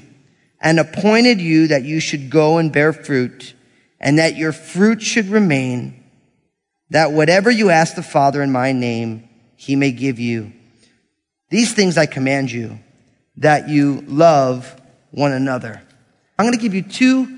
and 0.62 0.79
appointed 0.79 1.41
you 1.41 1.67
that 1.67 1.84
you 1.84 1.99
should 1.99 2.29
go 2.29 2.60
and 2.60 2.71
bear 2.71 2.93
fruit 2.93 3.53
and 3.99 4.19
that 4.19 4.38
your 4.38 4.53
fruit 4.53 5.01
should 5.01 5.27
remain, 5.27 6.01
that 6.91 7.12
whatever 7.12 7.51
you 7.51 7.69
ask 7.69 7.95
the 7.95 8.03
Father 8.03 8.41
in 8.41 8.53
my 8.53 8.71
name, 8.71 9.27
he 9.58 9.75
may 9.75 9.91
give 9.91 10.17
you. 10.17 10.53
These 11.49 11.73
things 11.73 11.97
I 11.97 12.06
command 12.06 12.53
you, 12.53 12.79
that 13.38 13.67
you 13.67 14.01
love 14.08 14.82
one 15.12 15.34
another. 15.34 15.82
I'm 16.38 16.45
going 16.45 16.58
to 16.58 16.62
give 16.62 16.73
you 16.73 16.82
two 16.82 17.33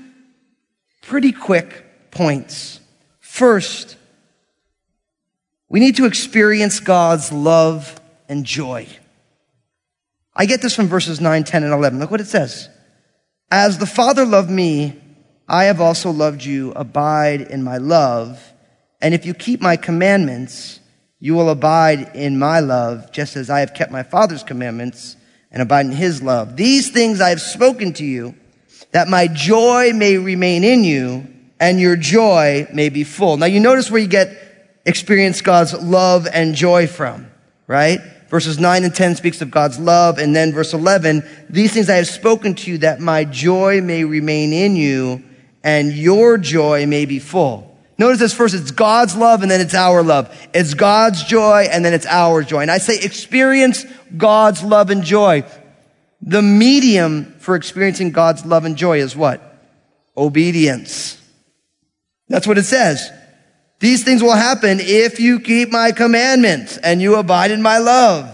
pretty 1.06 1.32
quick 1.32 2.10
points. 2.10 2.80
First, 3.20 3.96
we 5.68 5.80
need 5.80 5.96
to 5.96 6.06
experience 6.06 6.80
God's 6.80 7.32
love 7.32 8.00
and 8.28 8.44
joy. 8.44 8.88
I 10.34 10.46
get 10.46 10.60
this 10.62 10.74
from 10.74 10.88
verses 10.88 11.20
9, 11.20 11.44
10, 11.44 11.64
and 11.64 11.72
11. 11.72 11.98
Look 11.98 12.10
what 12.10 12.20
it 12.20 12.26
says. 12.26 12.68
As 13.50 13.78
the 13.78 13.86
Father 13.86 14.26
loved 14.26 14.50
me, 14.50 15.00
I 15.48 15.64
have 15.64 15.80
also 15.80 16.10
loved 16.10 16.44
you. 16.44 16.72
Abide 16.72 17.40
in 17.40 17.62
my 17.62 17.78
love. 17.78 18.42
And 19.00 19.14
if 19.14 19.24
you 19.24 19.32
keep 19.32 19.60
my 19.60 19.76
commandments, 19.76 20.80
you 21.20 21.34
will 21.34 21.50
abide 21.50 22.16
in 22.16 22.38
my 22.38 22.60
love, 22.60 23.12
just 23.12 23.36
as 23.36 23.48
I 23.48 23.60
have 23.60 23.74
kept 23.74 23.92
my 23.92 24.02
Father's 24.02 24.42
commandments 24.42 25.16
and 25.52 25.62
abide 25.62 25.86
in 25.86 25.92
his 25.92 26.22
love. 26.22 26.56
These 26.56 26.90
things 26.90 27.20
I 27.20 27.30
have 27.30 27.40
spoken 27.40 27.92
to 27.94 28.04
you, 28.04 28.34
that 28.92 29.08
my 29.08 29.28
joy 29.28 29.92
may 29.92 30.16
remain 30.16 30.64
in 30.64 30.84
you 30.84 31.26
and 31.60 31.80
your 31.80 31.96
joy 31.96 32.66
may 32.72 32.88
be 32.88 33.04
full. 33.04 33.36
Now 33.36 33.46
you 33.46 33.60
notice 33.60 33.90
where 33.90 34.00
you 34.00 34.08
get 34.08 34.80
experience 34.84 35.40
God's 35.40 35.74
love 35.74 36.26
and 36.32 36.54
joy 36.54 36.86
from, 36.86 37.30
right? 37.66 38.00
Verses 38.28 38.58
9 38.58 38.84
and 38.84 38.94
10 38.94 39.16
speaks 39.16 39.40
of 39.40 39.50
God's 39.50 39.78
love. 39.78 40.18
And 40.18 40.34
then 40.34 40.52
verse 40.52 40.72
11, 40.72 41.22
these 41.48 41.72
things 41.72 41.88
I 41.88 41.96
have 41.96 42.08
spoken 42.08 42.54
to 42.56 42.70
you 42.70 42.78
that 42.78 43.00
my 43.00 43.24
joy 43.24 43.80
may 43.80 44.04
remain 44.04 44.52
in 44.52 44.76
you 44.76 45.22
and 45.62 45.92
your 45.92 46.38
joy 46.38 46.86
may 46.86 47.06
be 47.06 47.18
full. 47.18 47.76
Notice 47.98 48.18
this 48.18 48.34
first, 48.34 48.54
it's 48.54 48.72
God's 48.72 49.16
love 49.16 49.42
and 49.42 49.50
then 49.50 49.60
it's 49.60 49.74
our 49.74 50.02
love. 50.02 50.36
It's 50.52 50.74
God's 50.74 51.24
joy 51.24 51.66
and 51.70 51.84
then 51.84 51.94
it's 51.94 52.06
our 52.06 52.42
joy. 52.42 52.60
And 52.60 52.70
I 52.70 52.78
say 52.78 52.98
experience 52.98 53.84
God's 54.16 54.62
love 54.62 54.90
and 54.90 55.02
joy. 55.02 55.44
The 56.26 56.42
medium 56.42 57.36
for 57.38 57.54
experiencing 57.54 58.10
God's 58.10 58.44
love 58.44 58.64
and 58.64 58.76
joy 58.76 58.98
is 58.98 59.14
what? 59.14 59.40
Obedience. 60.16 61.22
That's 62.28 62.46
what 62.46 62.58
it 62.58 62.64
says. 62.64 63.10
These 63.78 64.04
things 64.04 64.22
will 64.22 64.34
happen 64.34 64.78
if 64.80 65.20
you 65.20 65.38
keep 65.38 65.70
my 65.70 65.92
commandments 65.92 66.78
and 66.78 67.00
you 67.00 67.16
abide 67.16 67.52
in 67.52 67.62
my 67.62 67.78
love. 67.78 68.32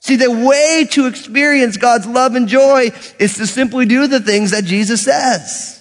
See, 0.00 0.16
the 0.16 0.30
way 0.30 0.86
to 0.90 1.06
experience 1.06 1.78
God's 1.78 2.06
love 2.06 2.34
and 2.34 2.48
joy 2.48 2.90
is 3.18 3.34
to 3.38 3.46
simply 3.46 3.86
do 3.86 4.06
the 4.06 4.20
things 4.20 4.50
that 4.50 4.64
Jesus 4.64 5.02
says. 5.02 5.75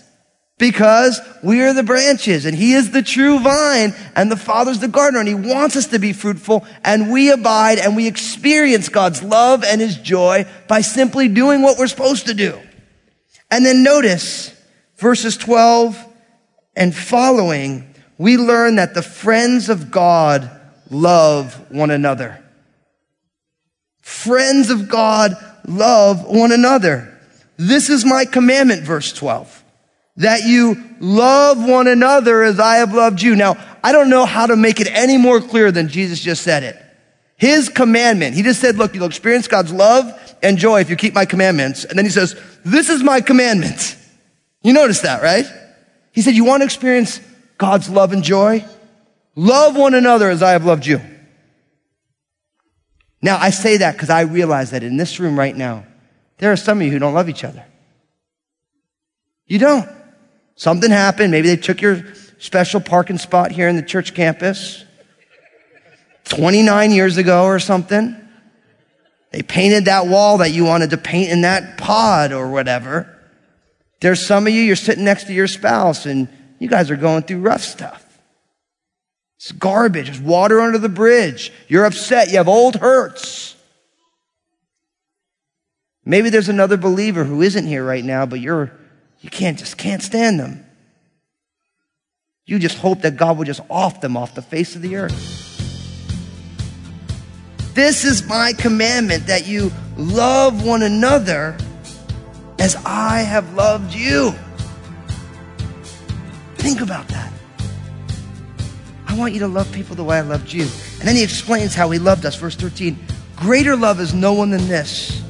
Because 0.58 1.20
we 1.44 1.62
are 1.62 1.74
the 1.74 1.84
branches 1.84 2.46
and 2.46 2.56
he 2.56 2.74
is 2.74 2.92
the 2.92 3.02
true 3.02 3.40
vine 3.40 3.94
and 4.16 4.32
the 4.32 4.38
father's 4.38 4.80
the 4.80 4.88
gardener 4.88 5.20
and 5.20 5.28
he 5.28 5.36
wants 5.36 5.76
us 5.76 5.88
to 5.88 6.00
be 6.00 6.14
fruitful 6.14 6.66
and 6.84 7.12
we 7.12 7.30
abide 7.30 7.78
and 7.78 7.96
we 7.96 8.08
experience 8.08 8.88
God's 8.88 9.22
love 9.22 9.66
and 9.66 9.82
his 9.82 9.98
joy 9.98 10.46
by 10.70 10.80
simply 10.80 11.28
doing 11.28 11.62
what 11.62 11.78
we're 11.78 11.88
supposed 11.88 12.28
to 12.28 12.34
do. 12.34 12.58
And 13.52 13.66
then 13.66 13.84
notice 13.84 14.54
verses 14.96 15.36
12 15.36 16.02
and 16.76 16.96
following 16.96 17.94
we 18.18 18.38
learn 18.38 18.76
that 18.76 18.94
the 18.94 19.02
friends 19.02 19.68
of 19.70 19.92
God 19.92 20.50
love 20.90 21.70
one 21.70 21.92
another. 21.92 22.42
Friends 24.02 24.70
of 24.70 24.88
God 24.88 25.34
love 25.68 26.26
one 26.26 26.52
another. 26.52 27.20
This 27.58 27.90
is 27.90 28.06
my 28.06 28.26
commandment, 28.26 28.84
verse 28.84 29.12
12, 29.14 29.64
that 30.18 30.44
you 30.44 30.82
love 31.00 31.58
one 31.58 31.88
another 31.88 32.44
as 32.44 32.60
I 32.60 32.78
have 32.78 32.94
loved 32.94 33.22
you. 33.22 33.36
Now, 33.36 33.58
I 33.84 33.92
don't 33.92 34.10
know 34.10 34.26
how 34.26 34.48
to 34.48 34.56
make 34.56 34.80
it 34.80 34.88
any 34.92 35.18
more 35.18 35.42
clear 35.42 35.72
than 35.72 35.90
Jesus 35.90 36.20
just 36.20 36.44
said 36.44 36.64
it. 36.64 36.82
His 37.38 37.68
commandment, 37.68 38.34
he 38.34 38.44
just 38.44 38.62
said, 38.62 38.78
look, 38.78 38.96
you'll 38.96 39.08
experience 39.08 39.48
God's 39.48 39.74
love 39.74 40.38
and 40.42 40.58
joy 40.58 40.80
if 40.80 40.90
you 40.90 40.96
keep 40.96 41.14
my 41.14 41.26
commandments. 41.26 41.84
And 41.84 41.98
then 41.98 42.06
he 42.06 42.12
says, 42.12 42.36
this 42.64 42.90
is 42.90 43.04
my 43.04 43.20
commandment. 43.20 43.98
You 44.64 44.72
notice 44.74 45.02
that, 45.02 45.22
right? 45.22 45.46
He 46.14 46.22
said, 46.22 46.34
you 46.34 46.46
want 46.46 46.62
to 46.62 46.66
experience 46.66 47.20
God's 47.58 47.90
love 47.90 48.14
and 48.14 48.24
joy? 48.24 48.66
Love 49.36 49.76
one 49.76 49.94
another 49.94 50.30
as 50.30 50.42
I 50.42 50.52
have 50.52 50.66
loved 50.66 50.86
you. 50.86 51.02
Now, 53.22 53.38
I 53.38 53.50
say 53.50 53.78
that 53.78 53.94
because 53.94 54.10
I 54.10 54.22
realize 54.22 54.72
that 54.72 54.84
in 54.84 54.98
this 54.98 55.20
room 55.20 55.38
right 55.38 55.56
now, 55.56 55.86
there 56.38 56.52
are 56.52 56.58
some 56.58 56.80
of 56.80 56.86
you 56.86 56.92
who 56.92 57.00
don't 57.00 57.14
love 57.14 57.28
each 57.28 57.44
other. 57.44 57.66
You 59.46 59.60
don't. 59.60 59.90
Something 60.56 60.92
happened. 60.92 61.32
Maybe 61.32 61.50
they 61.50 61.58
took 61.58 61.82
your 61.82 62.04
special 62.40 62.80
parking 62.80 63.18
spot 63.18 63.52
here 63.52 63.68
in 63.68 63.76
the 63.76 63.84
church 63.84 64.14
campus 64.14 64.84
29 66.26 66.92
years 66.92 67.18
ago 67.18 67.46
or 67.46 67.60
something. 67.60 68.16
They 69.32 69.42
painted 69.42 69.86
that 69.86 70.08
wall 70.08 70.38
that 70.38 70.52
you 70.52 70.64
wanted 70.64 70.92
to 70.92 70.98
paint 70.98 71.30
in 71.30 71.42
that 71.42 71.78
pod 71.78 72.32
or 72.32 72.50
whatever. 72.50 73.12
There's 74.00 74.26
some 74.26 74.48
of 74.48 74.54
you, 74.54 74.62
you're 74.62 74.76
sitting 74.76 75.04
next 75.04 75.26
to 75.26 75.34
your 75.34 75.48
spouse 75.48 76.06
and 76.06 76.30
you 76.60 76.70
guys 76.70 76.90
are 76.90 76.96
going 76.96 77.24
through 77.24 77.42
rough 77.42 77.62
stuff. 77.62 78.02
It's 79.38 79.52
garbage. 79.52 80.10
It's 80.10 80.20
water 80.20 80.62
under 80.62 80.78
the 80.78 80.90
bridge. 80.90 81.52
You're 81.68 81.86
upset. 81.86 82.30
You 82.30 82.38
have 82.38 82.48
old 82.48 82.78
hurts. 82.78 83.56
Maybe 86.06 86.30
there's 86.30 86.50
another 86.50 86.78
believer 86.78 87.24
who 87.24 87.42
isn't 87.42 87.66
here 87.66 87.84
right 87.84 88.06
now, 88.06 88.26
but 88.26 88.40
you're, 88.40 88.72
you 89.22 89.30
can't 89.30 89.58
just 89.58 89.78
can't 89.78 90.02
stand 90.02 90.40
them. 90.40 90.66
You 92.46 92.60
just 92.60 92.78
hope 92.78 93.02
that 93.02 93.18
God 93.18 93.38
will 93.38 93.46
just 93.46 93.62
off 93.70 94.02
them 94.02 94.16
off 94.16 94.36
the 94.36 94.42
face 94.42 94.76
of 94.76 94.82
the 94.82 94.98
earth. 94.98 95.42
This 97.74 98.06
is 98.06 98.28
my 98.28 98.54
commandment 98.54 99.28
that 99.28 99.48
you 99.48 99.72
love 99.98 100.66
one 100.66 100.84
another 100.84 101.58
as 102.60 102.76
I 102.86 103.20
have 103.20 103.54
loved 103.54 103.94
you. 103.94 104.34
Think 106.56 106.82
about 106.82 107.08
that. 107.10 107.32
I 109.08 109.18
want 109.18 109.34
you 109.34 109.40
to 109.42 109.48
love 109.48 109.72
people 109.72 109.96
the 109.96 110.04
way 110.04 110.18
I 110.18 110.22
loved 110.22 110.52
you. 110.52 110.64
And 111.00 111.08
then 111.08 111.16
he 111.16 111.24
explains 111.24 111.76
how 111.76 111.90
he 111.90 112.00
loved 112.00 112.26
us. 112.26 112.36
Verse 112.36 112.56
13 112.56 112.98
Greater 113.36 113.76
love 113.76 114.00
is 114.00 114.14
no 114.14 114.34
one 114.34 114.50
than 114.50 114.68
this, 114.68 115.22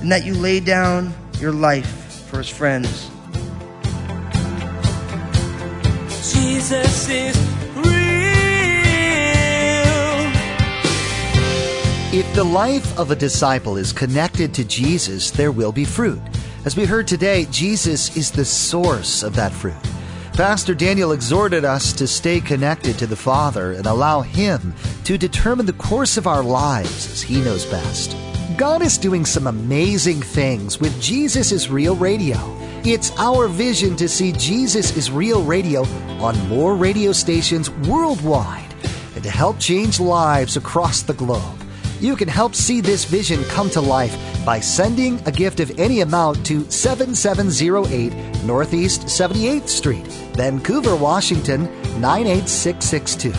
and 0.00 0.10
that 0.10 0.24
you 0.24 0.34
lay 0.34 0.60
down 0.60 1.12
your 1.38 1.52
life 1.52 2.24
for 2.28 2.38
his 2.38 2.48
friends. 2.48 3.10
Jesus 6.40 7.08
is 7.08 7.36
real. 7.76 7.84
If 12.12 12.34
the 12.34 12.44
life 12.44 12.98
of 12.98 13.10
a 13.10 13.16
disciple 13.16 13.76
is 13.76 13.92
connected 13.92 14.54
to 14.54 14.64
Jesus, 14.64 15.30
there 15.30 15.52
will 15.52 15.70
be 15.70 15.84
fruit. 15.84 16.20
As 16.64 16.76
we 16.76 16.86
heard 16.86 17.06
today, 17.06 17.46
Jesus 17.50 18.16
is 18.16 18.30
the 18.30 18.44
source 18.46 19.22
of 19.22 19.34
that 19.36 19.52
fruit. 19.52 19.74
Pastor 20.32 20.74
Daniel 20.74 21.12
exhorted 21.12 21.66
us 21.66 21.92
to 21.92 22.06
stay 22.06 22.40
connected 22.40 22.98
to 22.98 23.06
the 23.06 23.16
Father 23.16 23.72
and 23.72 23.84
allow 23.84 24.22
Him 24.22 24.74
to 25.04 25.18
determine 25.18 25.66
the 25.66 25.74
course 25.74 26.16
of 26.16 26.26
our 26.26 26.42
lives 26.42 27.12
as 27.12 27.20
He 27.20 27.42
knows 27.42 27.66
best. 27.66 28.16
God 28.56 28.80
is 28.80 28.96
doing 28.96 29.26
some 29.26 29.46
amazing 29.46 30.22
things 30.22 30.80
with 30.80 30.98
Jesus 31.02 31.52
is 31.52 31.68
Real 31.68 31.96
Radio. 31.96 32.59
It's 32.82 33.12
our 33.18 33.46
vision 33.46 33.94
to 33.96 34.08
see 34.08 34.32
Jesus 34.32 34.96
is 34.96 35.10
Real 35.10 35.44
Radio 35.44 35.82
on 36.18 36.48
more 36.48 36.74
radio 36.74 37.12
stations 37.12 37.68
worldwide 37.68 38.74
and 39.14 39.22
to 39.22 39.28
help 39.28 39.58
change 39.58 40.00
lives 40.00 40.56
across 40.56 41.02
the 41.02 41.12
globe. 41.12 41.62
You 42.00 42.16
can 42.16 42.26
help 42.26 42.54
see 42.54 42.80
this 42.80 43.04
vision 43.04 43.44
come 43.44 43.68
to 43.70 43.82
life 43.82 44.16
by 44.46 44.60
sending 44.60 45.20
a 45.26 45.30
gift 45.30 45.60
of 45.60 45.78
any 45.78 46.00
amount 46.00 46.46
to 46.46 46.64
7708 46.70 48.44
Northeast 48.44 49.02
78th 49.02 49.68
Street, 49.68 50.06
Vancouver, 50.32 50.96
Washington 50.96 51.64
98662. 52.00 53.34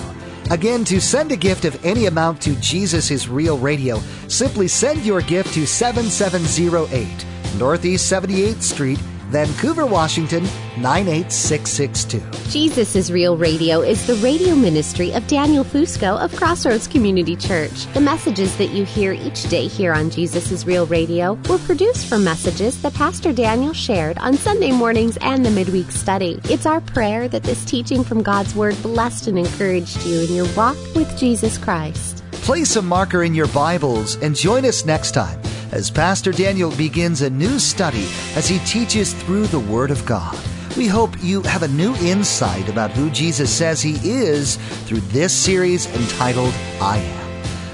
Again, 0.53 0.85
to 0.85 1.01
send 1.01 1.31
a 1.31 1.35
gift 1.35 1.65
of 1.65 1.83
any 1.83 2.05
amount 2.05 2.43
to 2.43 2.55
Jesus 2.57 3.09
is 3.09 3.27
Real 3.27 3.57
Radio, 3.57 3.97
simply 4.27 4.67
send 4.67 5.03
your 5.03 5.21
gift 5.21 5.55
to 5.55 5.65
7708 5.65 7.25
Northeast 7.57 8.11
78th 8.11 8.61
Street, 8.61 8.99
Vancouver, 9.31 9.85
Washington 9.85 10.43
98662. 10.77 12.51
Jesus 12.51 12.97
is 12.97 13.13
Real 13.13 13.37
Radio 13.37 13.79
is 13.79 14.05
the 14.05 14.15
radio 14.15 14.55
ministry 14.55 15.13
of 15.13 15.25
Daniel 15.27 15.63
Fusco 15.63 16.21
of 16.21 16.35
Crossroads 16.35 16.85
Community 16.85 17.37
Church. 17.37 17.85
The 17.93 18.01
messages 18.01 18.57
that 18.57 18.71
you 18.71 18.83
hear 18.83 19.13
each 19.13 19.43
day 19.43 19.67
here 19.67 19.93
on 19.93 20.09
Jesus 20.09 20.51
is 20.51 20.67
Real 20.67 20.85
Radio 20.85 21.35
were 21.47 21.59
produced 21.59 22.07
from 22.07 22.25
messages 22.25 22.81
that 22.81 22.93
Pastor 22.93 23.31
Daniel 23.31 23.71
shared 23.71 24.17
on 24.17 24.35
Sunday 24.35 24.73
mornings 24.73 25.17
and 25.21 25.45
the 25.45 25.51
midweek 25.51 25.91
study. 25.91 26.41
It's 26.49 26.65
our 26.65 26.81
prayer 26.81 27.29
that 27.29 27.43
this 27.43 27.63
teaching 27.63 28.03
from 28.03 28.21
God's 28.21 28.53
Word 28.53 28.75
blessed 28.83 29.27
and 29.27 29.39
encouraged 29.39 30.05
you 30.05 30.25
in 30.25 30.35
your 30.35 30.53
walk 30.55 30.75
with 30.93 31.17
Jesus 31.17 31.57
Christ. 31.57 32.21
Place 32.33 32.75
a 32.75 32.81
marker 32.81 33.23
in 33.23 33.33
your 33.33 33.47
Bibles 33.47 34.15
and 34.17 34.35
join 34.35 34.65
us 34.65 34.83
next 34.83 35.11
time 35.11 35.41
as 35.71 35.89
Pastor 35.89 36.31
Daniel 36.31 36.71
begins 36.75 37.21
a 37.21 37.29
new 37.29 37.59
study 37.59 38.07
as 38.35 38.47
he 38.47 38.59
teaches 38.59 39.13
through 39.13 39.47
the 39.47 39.59
Word 39.59 39.91
of 39.91 40.05
God. 40.05 40.37
We 40.77 40.87
hope 40.87 41.21
you 41.21 41.41
have 41.43 41.63
a 41.63 41.67
new 41.67 41.95
insight 41.95 42.69
about 42.69 42.91
who 42.91 43.09
Jesus 43.09 43.51
says 43.51 43.81
he 43.81 43.95
is 44.03 44.55
through 44.85 45.01
this 45.01 45.33
series 45.33 45.85
entitled 45.95 46.53
I 46.81 46.97
Am. 46.97 47.21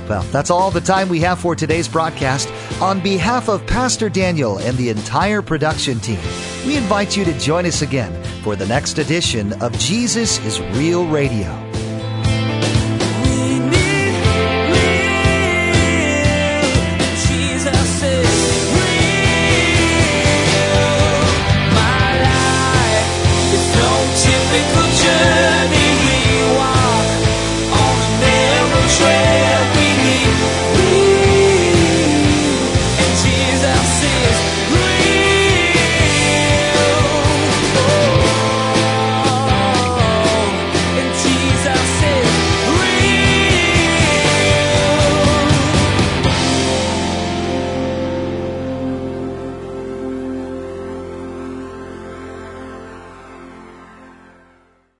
Well, 0.07 0.23
that's 0.31 0.49
all 0.49 0.71
the 0.71 0.81
time 0.81 1.09
we 1.09 1.19
have 1.19 1.39
for 1.39 1.55
today's 1.55 1.87
broadcast. 1.87 2.49
On 2.81 3.01
behalf 3.01 3.49
of 3.49 3.65
Pastor 3.67 4.09
Daniel 4.09 4.57
and 4.59 4.77
the 4.77 4.89
entire 4.89 5.41
production 5.41 5.99
team, 5.99 6.19
we 6.65 6.77
invite 6.77 7.17
you 7.17 7.25
to 7.25 7.37
join 7.39 7.65
us 7.65 7.81
again 7.81 8.23
for 8.41 8.55
the 8.55 8.65
next 8.67 8.97
edition 8.97 9.53
of 9.61 9.77
Jesus 9.77 10.39
is 10.45 10.61
Real 10.77 11.05
Radio. 11.07 11.66